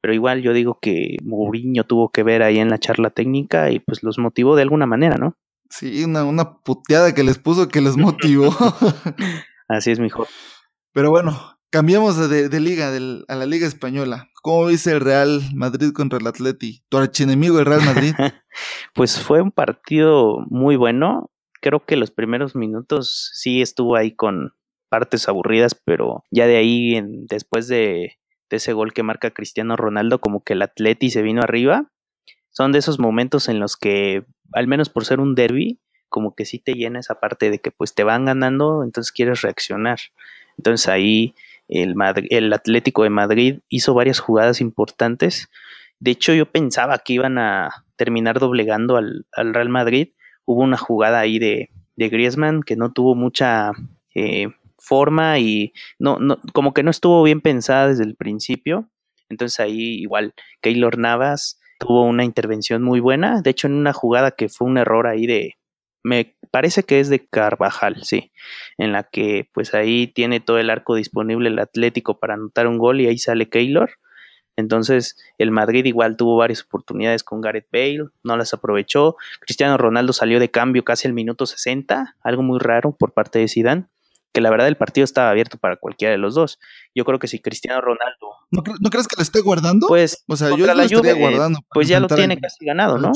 Pero 0.00 0.14
igual 0.14 0.42
yo 0.42 0.52
digo 0.52 0.78
que 0.80 1.16
Mourinho 1.24 1.84
tuvo 1.84 2.10
que 2.10 2.22
ver 2.22 2.42
ahí 2.42 2.58
en 2.58 2.70
la 2.70 2.78
charla 2.78 3.10
técnica 3.10 3.70
y 3.70 3.80
pues 3.80 4.02
los 4.02 4.18
motivó 4.18 4.56
de 4.56 4.62
alguna 4.62 4.86
manera, 4.86 5.16
¿no? 5.16 5.36
Sí, 5.70 6.04
una, 6.04 6.24
una 6.24 6.58
puteada 6.58 7.14
que 7.14 7.24
les 7.24 7.38
puso 7.38 7.68
que 7.68 7.80
les 7.80 7.96
motivó. 7.96 8.50
Así 9.68 9.90
es, 9.90 9.98
mejor. 9.98 10.28
Pero 10.92 11.10
bueno, 11.10 11.58
cambiamos 11.70 12.30
de, 12.30 12.60
liga 12.60 12.88
a 12.88 13.34
la 13.34 13.46
liga 13.46 13.66
española. 13.66 14.30
¿Cómo 14.42 14.68
dice 14.68 14.92
el 14.92 15.00
Real 15.00 15.42
Madrid 15.54 15.92
contra 15.92 16.18
el 16.18 16.26
Atleti? 16.26 16.82
Tu 16.88 16.98
archienemigo 16.98 17.58
el 17.58 17.66
Real 17.66 17.84
Madrid. 17.84 18.14
pues 18.94 19.20
fue 19.20 19.42
un 19.42 19.50
partido 19.50 20.38
muy 20.48 20.76
bueno. 20.76 21.30
Creo 21.60 21.84
que 21.84 21.96
los 21.96 22.10
primeros 22.10 22.54
minutos 22.54 23.30
sí 23.34 23.60
estuvo 23.60 23.96
ahí 23.96 24.14
con, 24.14 24.52
partes 24.88 25.28
aburridas, 25.28 25.74
pero 25.74 26.24
ya 26.30 26.46
de 26.46 26.56
ahí, 26.56 26.96
en, 26.96 27.26
después 27.26 27.68
de, 27.68 28.18
ese 28.50 28.72
gol 28.72 28.92
que 28.92 29.02
marca 29.02 29.32
Cristiano 29.32 29.76
Ronaldo, 29.76 30.20
como 30.20 30.42
que 30.42 30.52
el 30.52 30.62
Atleti 30.62 31.10
se 31.10 31.22
vino 31.22 31.42
arriba. 31.42 31.90
Son 32.50 32.72
de 32.72 32.78
esos 32.78 32.98
momentos 32.98 33.48
en 33.48 33.60
los 33.60 33.76
que, 33.76 34.24
al 34.52 34.66
menos 34.66 34.88
por 34.88 35.04
ser 35.04 35.20
un 35.20 35.34
derby, 35.34 35.80
como 36.08 36.34
que 36.34 36.44
sí 36.44 36.58
te 36.58 36.74
llena 36.74 37.00
esa 37.00 37.20
parte 37.20 37.50
de 37.50 37.58
que 37.58 37.70
pues 37.70 37.94
te 37.94 38.04
van 38.04 38.24
ganando, 38.24 38.84
entonces 38.84 39.12
quieres 39.12 39.42
reaccionar. 39.42 39.98
Entonces 40.56 40.88
ahí 40.88 41.34
el, 41.68 41.94
el 42.30 42.52
Atlético 42.52 43.02
de 43.02 43.10
Madrid 43.10 43.58
hizo 43.68 43.94
varias 43.94 44.20
jugadas 44.20 44.60
importantes. 44.60 45.50
De 45.98 46.12
hecho, 46.12 46.32
yo 46.32 46.46
pensaba 46.46 46.98
que 46.98 47.14
iban 47.14 47.38
a 47.38 47.84
terminar 47.96 48.38
doblegando 48.38 48.96
al, 48.96 49.26
al 49.32 49.52
Real 49.52 49.68
Madrid. 49.68 50.10
Hubo 50.44 50.62
una 50.62 50.76
jugada 50.76 51.18
ahí 51.18 51.38
de, 51.38 51.70
de 51.96 52.08
Griezmann 52.08 52.62
que 52.62 52.76
no 52.76 52.92
tuvo 52.92 53.14
mucha 53.14 53.72
eh, 54.14 54.48
forma 54.86 55.38
y 55.38 55.72
no, 55.98 56.18
no, 56.18 56.38
como 56.52 56.72
que 56.72 56.82
no 56.82 56.90
estuvo 56.90 57.22
bien 57.22 57.40
pensada 57.40 57.88
desde 57.88 58.04
el 58.04 58.16
principio. 58.16 58.88
Entonces 59.28 59.58
ahí 59.60 60.00
igual 60.00 60.34
Keylor 60.60 60.98
Navas 60.98 61.58
tuvo 61.78 62.04
una 62.04 62.24
intervención 62.24 62.82
muy 62.82 63.00
buena. 63.00 63.42
De 63.42 63.50
hecho, 63.50 63.66
en 63.66 63.74
una 63.74 63.92
jugada 63.92 64.30
que 64.30 64.48
fue 64.48 64.68
un 64.68 64.78
error 64.78 65.06
ahí 65.06 65.26
de. 65.26 65.54
Me 66.02 66.36
parece 66.52 66.84
que 66.84 67.00
es 67.00 67.08
de 67.08 67.26
Carvajal, 67.26 68.04
sí. 68.04 68.32
En 68.78 68.92
la 68.92 69.02
que 69.02 69.48
pues 69.52 69.74
ahí 69.74 70.06
tiene 70.06 70.38
todo 70.40 70.58
el 70.58 70.70
arco 70.70 70.94
disponible 70.94 71.48
el 71.48 71.58
Atlético 71.58 72.20
para 72.20 72.34
anotar 72.34 72.68
un 72.68 72.78
gol 72.78 73.00
y 73.00 73.08
ahí 73.08 73.18
sale 73.18 73.48
Keylor. 73.48 73.90
Entonces, 74.56 75.16
el 75.36 75.50
Madrid 75.50 75.84
igual 75.84 76.16
tuvo 76.16 76.36
varias 76.36 76.62
oportunidades 76.62 77.24
con 77.24 77.42
Gareth 77.42 77.68
Bale, 77.72 78.08
no 78.22 78.36
las 78.36 78.54
aprovechó. 78.54 79.16
Cristiano 79.40 79.76
Ronaldo 79.76 80.14
salió 80.14 80.40
de 80.40 80.50
cambio 80.50 80.82
casi 80.84 81.08
al 81.08 81.12
minuto 81.12 81.44
60, 81.44 82.16
algo 82.22 82.42
muy 82.42 82.58
raro 82.58 82.92
por 82.92 83.12
parte 83.12 83.40
de 83.40 83.48
Zidane 83.48 83.86
que 84.36 84.42
la 84.42 84.50
verdad 84.50 84.68
el 84.68 84.76
partido 84.76 85.06
estaba 85.06 85.30
abierto 85.30 85.56
para 85.56 85.76
cualquiera 85.78 86.12
de 86.12 86.18
los 86.18 86.34
dos. 86.34 86.58
Yo 86.94 87.06
creo 87.06 87.18
que 87.18 87.26
si 87.26 87.40
Cristiano 87.40 87.80
Ronaldo... 87.80 88.34
¿No, 88.50 88.62
crees 88.90 89.08
que 89.08 89.16
lo 89.16 89.22
esté 89.22 89.40
guardando? 89.40 89.86
Pues, 89.86 90.24
o 90.28 90.36
sea, 90.36 90.50
yo 90.50 90.66
lo 90.66 90.82
estaría 90.82 91.14
guardando. 91.14 91.60
Pues 91.72 91.88
ya 91.88 92.00
lo 92.00 92.06
tiene 92.06 92.38
casi 92.38 92.66
ganado, 92.66 92.98
¿no? 92.98 93.12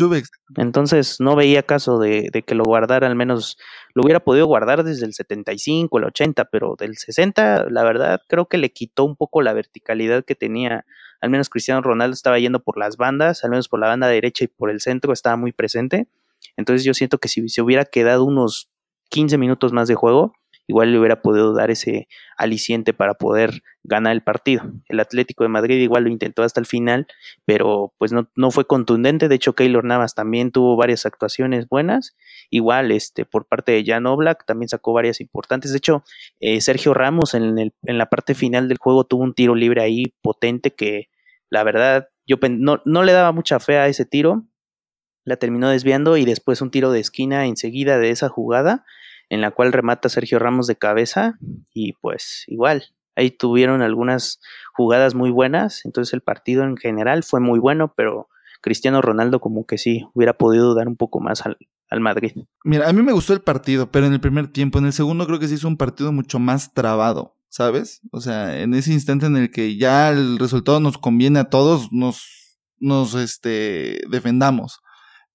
Entonces 0.56 1.20
no 1.20 1.36
veía 1.36 1.62
caso 1.62 1.98
de, 1.98 2.30
que 2.46 2.54
lo 2.54 2.64
guardara, 2.64 3.06
al 3.06 3.16
menos 3.16 3.58
lo 3.92 4.02
hubiera 4.02 4.20
podido 4.20 4.46
guardar 4.46 4.82
desde 4.82 5.04
el 5.04 5.12
75, 5.12 5.98
el 5.98 6.04
80, 6.04 6.46
pero 6.46 6.74
del 6.78 6.96
60, 6.96 7.66
la 7.68 7.84
verdad, 7.84 8.22
creo 8.26 8.46
que 8.46 8.56
le 8.56 8.72
quitó 8.72 9.04
un 9.04 9.14
poco 9.14 9.42
la 9.42 9.52
verticalidad 9.52 10.24
que 10.24 10.34
tenía. 10.34 10.86
Al 11.20 11.28
menos 11.28 11.50
Cristiano 11.50 11.82
Ronaldo 11.82 12.14
estaba 12.14 12.38
yendo 12.38 12.60
por 12.60 12.78
las 12.78 12.96
bandas, 12.96 13.44
al 13.44 13.50
menos 13.50 13.68
por 13.68 13.78
la 13.78 13.88
banda 13.88 14.08
derecha 14.08 14.44
y 14.44 14.48
por 14.48 14.70
el 14.70 14.80
centro 14.80 15.12
estaba 15.12 15.36
muy 15.36 15.52
presente. 15.52 16.08
Entonces 16.56 16.82
yo 16.82 16.94
siento 16.94 17.18
que 17.18 17.28
si 17.28 17.46
se 17.50 17.60
hubiera 17.60 17.84
quedado 17.84 18.24
unos 18.24 18.70
15 19.10 19.36
minutos 19.36 19.74
más 19.74 19.86
de 19.86 19.96
juego, 19.96 20.32
igual 20.70 20.92
le 20.92 20.98
hubiera 21.00 21.20
podido 21.20 21.52
dar 21.52 21.70
ese 21.72 22.06
aliciente 22.36 22.94
para 22.94 23.14
poder 23.14 23.62
ganar 23.82 24.12
el 24.12 24.22
partido. 24.22 24.62
El 24.86 25.00
Atlético 25.00 25.42
de 25.42 25.48
Madrid 25.48 25.80
igual 25.80 26.04
lo 26.04 26.10
intentó 26.10 26.44
hasta 26.44 26.60
el 26.60 26.66
final, 26.66 27.08
pero 27.44 27.92
pues 27.98 28.12
no, 28.12 28.30
no 28.36 28.52
fue 28.52 28.66
contundente. 28.66 29.28
De 29.28 29.34
hecho, 29.34 29.54
Keylor 29.54 29.84
Navas 29.84 30.14
también 30.14 30.52
tuvo 30.52 30.76
varias 30.76 31.06
actuaciones 31.06 31.68
buenas. 31.68 32.16
Igual, 32.50 32.92
este, 32.92 33.24
por 33.24 33.46
parte 33.46 33.72
de 33.72 33.84
Jan 33.84 34.06
Oblak 34.06 34.46
también 34.46 34.68
sacó 34.68 34.92
varias 34.92 35.20
importantes. 35.20 35.72
De 35.72 35.78
hecho, 35.78 36.04
eh, 36.38 36.60
Sergio 36.60 36.94
Ramos 36.94 37.34
en, 37.34 37.58
el, 37.58 37.74
en 37.82 37.98
la 37.98 38.06
parte 38.06 38.34
final 38.34 38.68
del 38.68 38.78
juego 38.78 39.04
tuvo 39.04 39.24
un 39.24 39.34
tiro 39.34 39.56
libre 39.56 39.82
ahí 39.82 40.14
potente 40.22 40.70
que 40.70 41.08
la 41.50 41.64
verdad 41.64 42.08
yo 42.26 42.36
no, 42.48 42.80
no 42.84 43.02
le 43.02 43.12
daba 43.12 43.32
mucha 43.32 43.58
fe 43.58 43.76
a 43.78 43.88
ese 43.88 44.04
tiro. 44.04 44.44
La 45.24 45.36
terminó 45.36 45.68
desviando 45.68 46.16
y 46.16 46.24
después 46.24 46.62
un 46.62 46.70
tiro 46.70 46.92
de 46.92 47.00
esquina 47.00 47.46
enseguida 47.46 47.98
de 47.98 48.10
esa 48.10 48.28
jugada 48.28 48.84
en 49.30 49.40
la 49.40 49.52
cual 49.52 49.72
remata 49.72 50.08
Sergio 50.08 50.38
Ramos 50.38 50.66
de 50.66 50.76
cabeza 50.76 51.38
y 51.72 51.94
pues 51.94 52.44
igual, 52.48 52.84
ahí 53.16 53.30
tuvieron 53.30 53.80
algunas 53.80 54.40
jugadas 54.74 55.14
muy 55.14 55.30
buenas, 55.30 55.84
entonces 55.84 56.12
el 56.12 56.20
partido 56.20 56.64
en 56.64 56.76
general 56.76 57.22
fue 57.22 57.40
muy 57.40 57.58
bueno, 57.58 57.94
pero 57.96 58.28
Cristiano 58.60 59.00
Ronaldo 59.00 59.40
como 59.40 59.64
que 59.64 59.78
sí 59.78 60.06
hubiera 60.14 60.34
podido 60.34 60.74
dar 60.74 60.88
un 60.88 60.96
poco 60.96 61.20
más 61.20 61.46
al, 61.46 61.56
al 61.88 62.00
Madrid. 62.00 62.32
Mira, 62.64 62.88
a 62.88 62.92
mí 62.92 63.02
me 63.02 63.12
gustó 63.12 63.32
el 63.32 63.40
partido, 63.40 63.90
pero 63.90 64.06
en 64.06 64.12
el 64.12 64.20
primer 64.20 64.48
tiempo, 64.48 64.78
en 64.78 64.86
el 64.86 64.92
segundo 64.92 65.26
creo 65.26 65.38
que 65.38 65.48
se 65.48 65.54
hizo 65.54 65.68
un 65.68 65.76
partido 65.76 66.12
mucho 66.12 66.38
más 66.38 66.74
trabado, 66.74 67.36
¿sabes? 67.48 68.00
O 68.10 68.20
sea, 68.20 68.60
en 68.60 68.74
ese 68.74 68.92
instante 68.92 69.26
en 69.26 69.36
el 69.36 69.50
que 69.50 69.76
ya 69.76 70.10
el 70.10 70.38
resultado 70.38 70.80
nos 70.80 70.98
conviene 70.98 71.38
a 71.38 71.50
todos, 71.50 71.92
nos, 71.92 72.58
nos 72.78 73.14
este, 73.14 74.00
defendamos. 74.10 74.80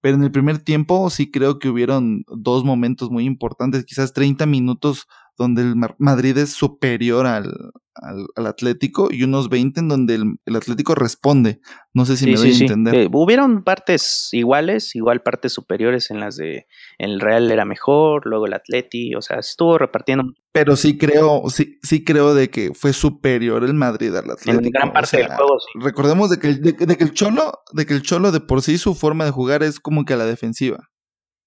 Pero 0.06 0.18
en 0.18 0.22
el 0.22 0.30
primer 0.30 0.60
tiempo 0.60 1.10
sí 1.10 1.32
creo 1.32 1.58
que 1.58 1.68
hubieron 1.68 2.22
dos 2.28 2.62
momentos 2.62 3.10
muy 3.10 3.24
importantes, 3.24 3.84
quizás 3.84 4.12
30 4.12 4.46
minutos 4.46 5.08
donde 5.36 5.62
el 5.62 5.74
Madrid 5.98 6.38
es 6.38 6.50
superior 6.50 7.26
al, 7.26 7.72
al, 8.02 8.46
Atlético 8.46 9.08
y 9.10 9.22
unos 9.22 9.48
20 9.48 9.80
en 9.80 9.88
donde 9.88 10.14
el, 10.14 10.56
Atlético 10.56 10.94
responde. 10.94 11.60
No 11.92 12.04
sé 12.04 12.16
si 12.16 12.26
me 12.26 12.36
doy 12.36 12.52
a 12.52 12.56
entender. 12.56 12.94
Eh, 12.94 13.08
hubieron 13.12 13.62
partes 13.64 14.28
iguales, 14.32 14.94
igual 14.94 15.22
partes 15.22 15.52
superiores 15.52 16.10
en 16.10 16.20
las 16.20 16.36
de 16.36 16.66
el 16.98 17.20
Real 17.20 17.50
era 17.50 17.64
mejor, 17.64 18.26
luego 18.26 18.46
el 18.46 18.54
Atleti, 18.54 19.14
o 19.14 19.22
sea, 19.22 19.38
estuvo 19.38 19.78
repartiendo. 19.78 20.24
Pero 20.52 20.76
sí 20.76 20.96
creo, 20.96 21.44
sí, 21.48 21.78
sí 21.82 22.04
creo 22.04 22.34
de 22.34 22.50
que 22.50 22.72
fue 22.74 22.92
superior 22.92 23.64
el 23.64 23.74
Madrid 23.74 24.14
al 24.14 24.30
Atlético. 24.30 24.64
En 24.64 24.70
gran 24.70 24.92
parte 24.92 25.18
del 25.18 25.28
juego, 25.28 25.58
sí. 25.60 25.78
Recordemos 25.80 26.30
de 26.30 26.38
que, 26.38 26.54
de, 26.54 26.96
que 26.96 27.04
el 27.04 27.12
Cholo, 27.12 27.60
de 27.72 27.86
que 27.86 27.94
el 27.94 28.02
Cholo 28.02 28.32
de 28.32 28.40
por 28.40 28.62
sí 28.62 28.78
su 28.78 28.94
forma 28.94 29.24
de 29.24 29.30
jugar 29.30 29.62
es 29.62 29.80
como 29.80 30.04
que 30.04 30.14
a 30.14 30.16
la 30.16 30.26
defensiva. 30.26 30.88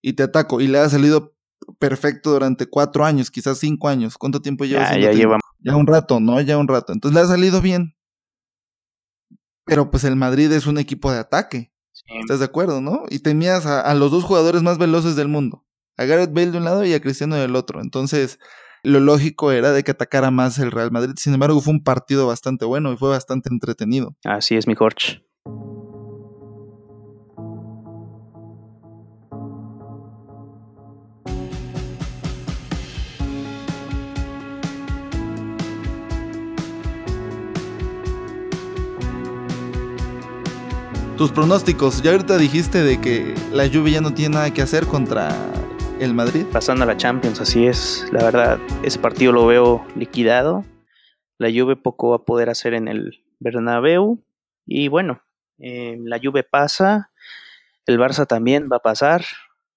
Y 0.02 0.14
te 0.14 0.24
ataco. 0.24 0.62
Y 0.62 0.68
le 0.68 0.80
ha 0.80 0.90
salido 0.90 1.34
perfecto 1.78 2.32
durante 2.32 2.68
cuatro 2.68 3.06
años, 3.06 3.32
quizás 3.32 3.60
cinco 3.60 3.88
años. 3.88 4.18
¿Cuánto 4.18 4.42
tiempo 4.42 4.66
lleva? 4.66 4.92
Ya, 4.92 5.00
ya 5.00 5.12
lleva. 5.12 5.40
Ya 5.60 5.76
un 5.76 5.88
rato, 5.88 6.19
¿no? 6.19 6.39
Ya 6.41 6.58
un 6.58 6.67
rato. 6.67 6.93
Entonces 6.93 7.15
le 7.15 7.22
ha 7.22 7.28
salido 7.28 7.62
bien. 7.62 7.95
Pero 9.65 9.91
pues 9.91 10.04
el 10.04 10.15
Madrid 10.15 10.52
es 10.52 10.65
un 10.67 10.78
equipo 10.78 11.12
de 11.12 11.19
ataque. 11.19 11.72
¿Estás 12.22 12.39
de 12.39 12.45
acuerdo, 12.45 12.82
no? 12.82 13.04
Y 13.10 13.19
tenías 13.19 13.65
a, 13.65 13.93
los 13.93 14.12
dos 14.12 14.24
jugadores 14.24 14.63
más 14.63 14.78
veloces 14.78 15.15
del 15.15 15.28
mundo. 15.28 15.65
A 15.98 16.06
Gareth 16.06 16.34
Bale 16.34 16.52
de 16.52 16.58
un 16.58 16.63
lado 16.63 16.86
y 16.86 16.93
a 16.93 17.02
Cristiano 17.02 17.36
del 17.36 17.56
otro. 17.56 17.82
Entonces, 17.82 18.39
lo 18.84 19.00
lógico 19.00 19.52
era 19.52 19.72
de 19.72 19.84
que 19.84 19.91
atacara 19.91 20.32
más 20.32 20.58
el 20.60 20.72
Real 20.72 20.91
Madrid. 20.91 21.13
Sin 21.17 21.34
embargo, 21.34 21.60
fue 21.62 21.74
un 21.74 21.84
partido 21.84 22.26
bastante 22.26 22.65
bueno 22.65 22.91
y 22.91 22.98
fue 22.98 23.10
bastante 23.10 23.50
entretenido. 23.50 24.15
Así 24.24 24.56
es, 24.56 24.65
mi 24.65 24.76
Jorge. 24.76 25.24
Tus 41.19 41.34
pronósticos. 41.34 42.01
Ya 42.01 42.12
ahorita 42.12 42.38
dijiste 42.38 42.82
de 42.82 43.01
que 43.01 43.36
la 43.51 43.65
lluvia 43.65 43.95
ya 43.95 44.01
no 44.01 44.13
tiene 44.13 44.36
nada 44.36 44.53
que 44.53 44.62
hacer 44.62 44.88
contra 44.88 45.36
el 45.99 46.13
Madrid. 46.13 46.45
Pasando 46.49 46.86
a 46.86 46.88
la 46.88 46.95
Champions, 46.95 47.41
así 47.41 47.67
es. 47.67 48.08
La 48.13 48.23
verdad, 48.23 48.58
ese 48.84 48.99
partido 48.99 49.34
lo 49.34 49.45
veo 49.45 49.86
liquidado. 49.97 50.63
La 51.38 51.49
Juve 51.49 51.75
poco 51.75 52.12
va 52.12 52.15
a 52.15 52.23
poder 52.23 52.49
hacer 52.49 52.73
en 52.73 52.88
el 52.88 53.21
Bernabéu. 53.41 54.23
Y 54.65 54.88
bueno, 54.88 55.21
eh, 55.58 55.97
la 55.99 56.21
Juve 56.23 56.43
pasa. 56.43 57.12
El 57.86 57.99
Barça 57.99 58.25
también 58.25 58.69
va 58.71 58.77
a 58.77 58.82
pasar. 58.82 59.25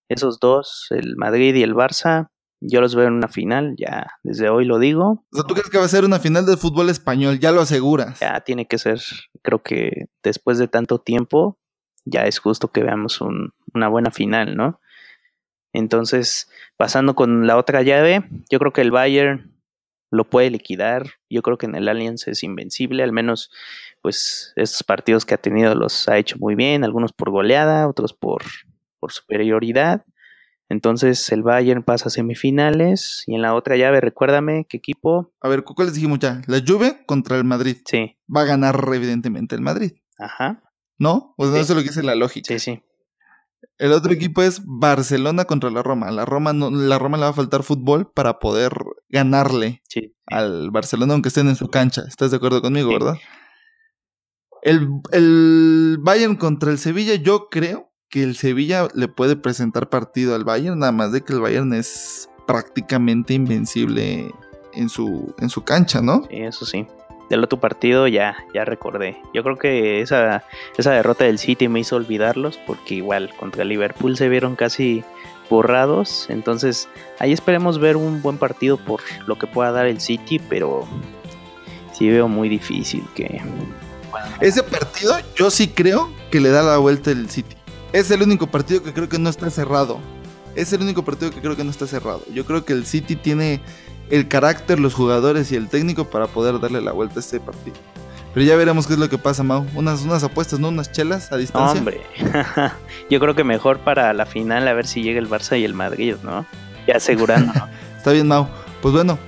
Esos 0.08 0.38
dos, 0.38 0.86
el 0.90 1.16
Madrid 1.16 1.56
y 1.56 1.64
el 1.64 1.74
Barça, 1.74 2.30
yo 2.64 2.80
los 2.80 2.94
veo 2.94 3.06
en 3.06 3.14
una 3.14 3.28
final, 3.28 3.74
ya 3.76 4.18
desde 4.22 4.48
hoy 4.48 4.64
lo 4.64 4.78
digo. 4.78 5.24
O 5.32 5.36
sea, 5.36 5.44
¿tú 5.44 5.54
crees 5.54 5.68
que 5.68 5.78
va 5.78 5.84
a 5.84 5.88
ser 5.88 6.04
una 6.04 6.20
final 6.20 6.46
del 6.46 6.58
fútbol 6.58 6.90
español? 6.90 7.38
Ya 7.38 7.50
lo 7.52 7.60
aseguras. 7.60 8.20
Ya 8.20 8.40
tiene 8.40 8.66
que 8.66 8.78
ser. 8.78 9.00
Creo 9.42 9.62
que 9.62 10.06
después 10.22 10.58
de 10.58 10.68
tanto 10.68 10.98
tiempo, 10.98 11.58
ya 12.04 12.26
es 12.26 12.38
justo 12.38 12.68
que 12.70 12.82
veamos 12.82 13.20
una 13.20 13.88
buena 13.88 14.10
final, 14.10 14.56
¿no? 14.56 14.80
Entonces, 15.72 16.48
pasando 16.76 17.14
con 17.14 17.46
la 17.46 17.56
otra 17.56 17.82
llave, 17.82 18.28
yo 18.50 18.58
creo 18.58 18.72
que 18.72 18.82
el 18.82 18.90
Bayern 18.90 19.52
lo 20.10 20.28
puede 20.28 20.50
liquidar. 20.50 21.06
Yo 21.30 21.42
creo 21.42 21.58
que 21.58 21.66
en 21.66 21.74
el 21.74 21.88
Allianz 21.88 22.28
es 22.28 22.42
invencible, 22.44 23.02
al 23.02 23.12
menos 23.12 23.50
pues 24.02 24.52
estos 24.56 24.82
partidos 24.82 25.24
que 25.24 25.34
ha 25.34 25.38
tenido 25.38 25.74
los 25.74 26.08
ha 26.08 26.18
hecho 26.18 26.36
muy 26.38 26.54
bien, 26.54 26.84
algunos 26.84 27.12
por 27.12 27.30
goleada, 27.30 27.88
otros 27.88 28.12
por, 28.12 28.42
por 29.00 29.12
superioridad. 29.12 30.04
Entonces 30.72 31.30
el 31.32 31.42
Bayern 31.42 31.82
pasa 31.82 32.08
a 32.08 32.10
semifinales 32.10 33.24
y 33.26 33.34
en 33.34 33.42
la 33.42 33.54
otra 33.54 33.76
llave, 33.76 34.00
recuérdame 34.00 34.64
qué 34.66 34.78
equipo. 34.78 35.30
A 35.42 35.48
ver, 35.48 35.64
¿cuál 35.64 35.92
dijimos 35.92 36.18
ya? 36.18 36.40
La 36.46 36.62
Juve 36.66 37.04
contra 37.04 37.36
el 37.36 37.44
Madrid. 37.44 37.76
Sí. 37.84 38.16
Va 38.34 38.40
a 38.40 38.44
ganar 38.46 38.82
evidentemente 38.94 39.54
el 39.54 39.60
Madrid. 39.60 39.92
Ajá. 40.18 40.62
¿No? 40.98 41.34
Pues 41.36 41.50
no 41.50 41.56
eso 41.56 41.74
es 41.74 41.76
lo 41.76 41.82
que 41.82 41.90
dice 41.90 42.02
la 42.02 42.14
lógica. 42.14 42.46
Sí, 42.48 42.58
sí. 42.58 42.82
El 43.76 43.92
otro 43.92 44.14
equipo 44.14 44.40
es 44.40 44.62
Barcelona 44.64 45.44
contra 45.44 45.70
la 45.70 45.82
Roma. 45.82 46.10
La 46.10 46.24
Roma 46.24 46.54
no, 46.54 46.70
la 46.70 46.98
Roma 46.98 47.18
le 47.18 47.24
va 47.24 47.30
a 47.30 47.34
faltar 47.34 47.64
fútbol 47.64 48.10
para 48.10 48.38
poder 48.38 48.72
ganarle 49.10 49.82
al 50.26 50.70
Barcelona 50.70 51.12
aunque 51.12 51.28
estén 51.28 51.48
en 51.48 51.56
su 51.56 51.68
cancha. 51.68 52.04
¿Estás 52.08 52.30
de 52.30 52.38
acuerdo 52.38 52.62
conmigo, 52.62 52.90
verdad? 52.90 53.18
El, 54.62 54.88
el 55.10 55.98
Bayern 56.00 56.36
contra 56.36 56.70
el 56.70 56.78
Sevilla, 56.78 57.14
yo 57.16 57.48
creo 57.50 57.91
que 58.12 58.22
el 58.22 58.36
Sevilla 58.36 58.88
le 58.94 59.08
puede 59.08 59.36
presentar 59.36 59.88
partido 59.88 60.34
al 60.34 60.44
Bayern, 60.44 60.78
nada 60.78 60.92
más 60.92 61.12
de 61.12 61.22
que 61.22 61.32
el 61.32 61.40
Bayern 61.40 61.72
es 61.72 62.28
prácticamente 62.46 63.32
invencible 63.32 64.30
en 64.74 64.88
su, 64.90 65.34
en 65.38 65.48
su 65.48 65.64
cancha, 65.64 66.02
¿no? 66.02 66.24
Sí, 66.28 66.36
eso 66.42 66.66
sí. 66.66 66.86
Del 67.30 67.42
otro 67.42 67.58
partido 67.58 68.06
ya, 68.08 68.36
ya 68.52 68.66
recordé. 68.66 69.16
Yo 69.32 69.42
creo 69.42 69.56
que 69.56 70.02
esa, 70.02 70.44
esa 70.76 70.90
derrota 70.92 71.24
del 71.24 71.38
City 71.38 71.68
me 71.68 71.80
hizo 71.80 71.96
olvidarlos 71.96 72.60
porque 72.66 72.96
igual 72.96 73.30
contra 73.40 73.64
Liverpool 73.64 74.14
se 74.18 74.28
vieron 74.28 74.56
casi 74.56 75.02
borrados. 75.48 76.26
Entonces 76.28 76.90
ahí 77.18 77.32
esperemos 77.32 77.78
ver 77.78 77.96
un 77.96 78.20
buen 78.20 78.36
partido 78.36 78.76
por 78.76 79.00
lo 79.26 79.38
que 79.38 79.46
pueda 79.46 79.72
dar 79.72 79.86
el 79.86 80.02
City, 80.02 80.38
pero 80.50 80.86
sí 81.94 82.10
veo 82.10 82.28
muy 82.28 82.50
difícil 82.50 83.04
que... 83.14 83.40
Ese 84.42 84.62
partido 84.62 85.16
yo 85.34 85.50
sí 85.50 85.68
creo 85.68 86.10
que 86.30 86.40
le 86.40 86.50
da 86.50 86.62
la 86.62 86.76
vuelta 86.76 87.10
el 87.10 87.30
City. 87.30 87.56
Es 87.92 88.10
el 88.10 88.22
único 88.22 88.46
partido 88.46 88.82
que 88.82 88.92
creo 88.92 89.08
que 89.08 89.18
no 89.18 89.28
está 89.28 89.50
cerrado. 89.50 90.00
Es 90.54 90.72
el 90.72 90.80
único 90.80 91.04
partido 91.04 91.30
que 91.30 91.40
creo 91.40 91.56
que 91.56 91.64
no 91.64 91.70
está 91.70 91.86
cerrado. 91.86 92.22
Yo 92.32 92.46
creo 92.46 92.64
que 92.64 92.72
el 92.72 92.86
City 92.86 93.16
tiene 93.16 93.60
el 94.10 94.28
carácter, 94.28 94.80
los 94.80 94.94
jugadores 94.94 95.52
y 95.52 95.56
el 95.56 95.68
técnico 95.68 96.08
para 96.08 96.26
poder 96.26 96.58
darle 96.58 96.80
la 96.80 96.92
vuelta 96.92 97.16
a 97.16 97.20
este 97.20 97.38
partido. 97.38 97.76
Pero 98.32 98.46
ya 98.46 98.56
veremos 98.56 98.86
qué 98.86 98.94
es 98.94 98.98
lo 98.98 99.10
que 99.10 99.18
pasa, 99.18 99.42
Mau. 99.42 99.66
Unas, 99.74 100.02
unas 100.02 100.24
apuestas, 100.24 100.58
¿no? 100.58 100.68
Unas 100.68 100.90
chelas 100.90 101.32
a 101.32 101.36
distancia. 101.36 101.78
Hombre, 101.78 102.00
yo 103.10 103.20
creo 103.20 103.34
que 103.34 103.44
mejor 103.44 103.80
para 103.80 104.14
la 104.14 104.24
final 104.24 104.66
a 104.68 104.72
ver 104.72 104.86
si 104.86 105.02
llega 105.02 105.18
el 105.18 105.28
Barça 105.28 105.60
y 105.60 105.64
el 105.64 105.74
Madrid, 105.74 106.16
¿no? 106.22 106.46
Ya 106.86 106.96
asegurando. 106.96 107.52
Está 107.98 108.12
bien, 108.12 108.26
Mau. 108.26 108.48
Pues 108.80 108.94
bueno, 108.94 109.18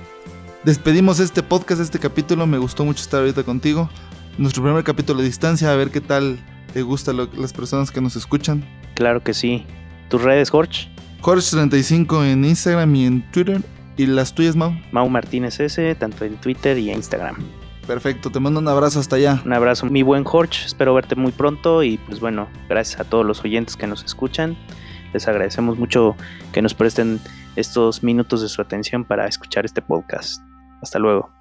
despedimos 0.63 1.19
este 1.19 1.43
podcast, 1.43 1.81
este 1.81 1.99
capítulo. 1.99 2.47
Me 2.47 2.57
gustó 2.57 2.83
mucho 2.83 3.03
estar 3.03 3.19
ahorita 3.19 3.43
contigo. 3.43 3.91
Nuestro 4.39 4.63
primer 4.63 4.83
capítulo 4.83 5.19
de 5.19 5.27
distancia, 5.27 5.71
a 5.71 5.75
ver 5.75 5.91
qué 5.91 6.01
tal 6.01 6.39
¿Te 6.75 6.81
gusta 6.81 7.13
las 7.13 7.53
personas 7.53 7.89
que 7.89 8.01
nos 8.01 8.17
escuchan? 8.17 8.61
Claro 8.95 9.23
que 9.23 9.33
sí. 9.33 9.65
¿Tus 10.09 10.21
redes, 10.21 10.49
Jorge? 10.49 10.89
Jorge35 11.21 12.25
en 12.25 12.43
Instagram 12.43 12.93
y 12.95 13.05
en 13.05 13.31
Twitter. 13.31 13.61
¿Y 13.95 14.07
las 14.07 14.35
tuyas, 14.35 14.57
Mau? 14.57 14.73
Mau 14.91 15.07
Martínez 15.07 15.57
S, 15.61 15.95
tanto 15.95 16.25
en 16.25 16.35
Twitter 16.35 16.77
y 16.77 16.89
en 16.89 16.97
Instagram. 16.97 17.37
Perfecto, 17.87 18.29
te 18.29 18.41
mando 18.41 18.59
un 18.59 18.67
abrazo 18.67 18.99
hasta 18.99 19.15
allá. 19.15 19.41
Un 19.45 19.53
abrazo, 19.53 19.85
mi 19.85 20.03
buen 20.03 20.25
Jorge. 20.25 20.65
Espero 20.65 20.93
verte 20.93 21.15
muy 21.15 21.31
pronto 21.31 21.81
y 21.81 21.97
pues 21.97 22.19
bueno, 22.19 22.49
gracias 22.67 22.99
a 22.99 23.05
todos 23.05 23.25
los 23.25 23.41
oyentes 23.45 23.77
que 23.77 23.87
nos 23.87 24.03
escuchan. 24.03 24.57
Les 25.13 25.29
agradecemos 25.29 25.79
mucho 25.79 26.17
que 26.51 26.61
nos 26.61 26.73
presten 26.73 27.21
estos 27.55 28.03
minutos 28.03 28.41
de 28.41 28.49
su 28.49 28.61
atención 28.61 29.05
para 29.05 29.27
escuchar 29.27 29.63
este 29.63 29.81
podcast. 29.81 30.41
Hasta 30.81 30.99
luego. 30.99 31.31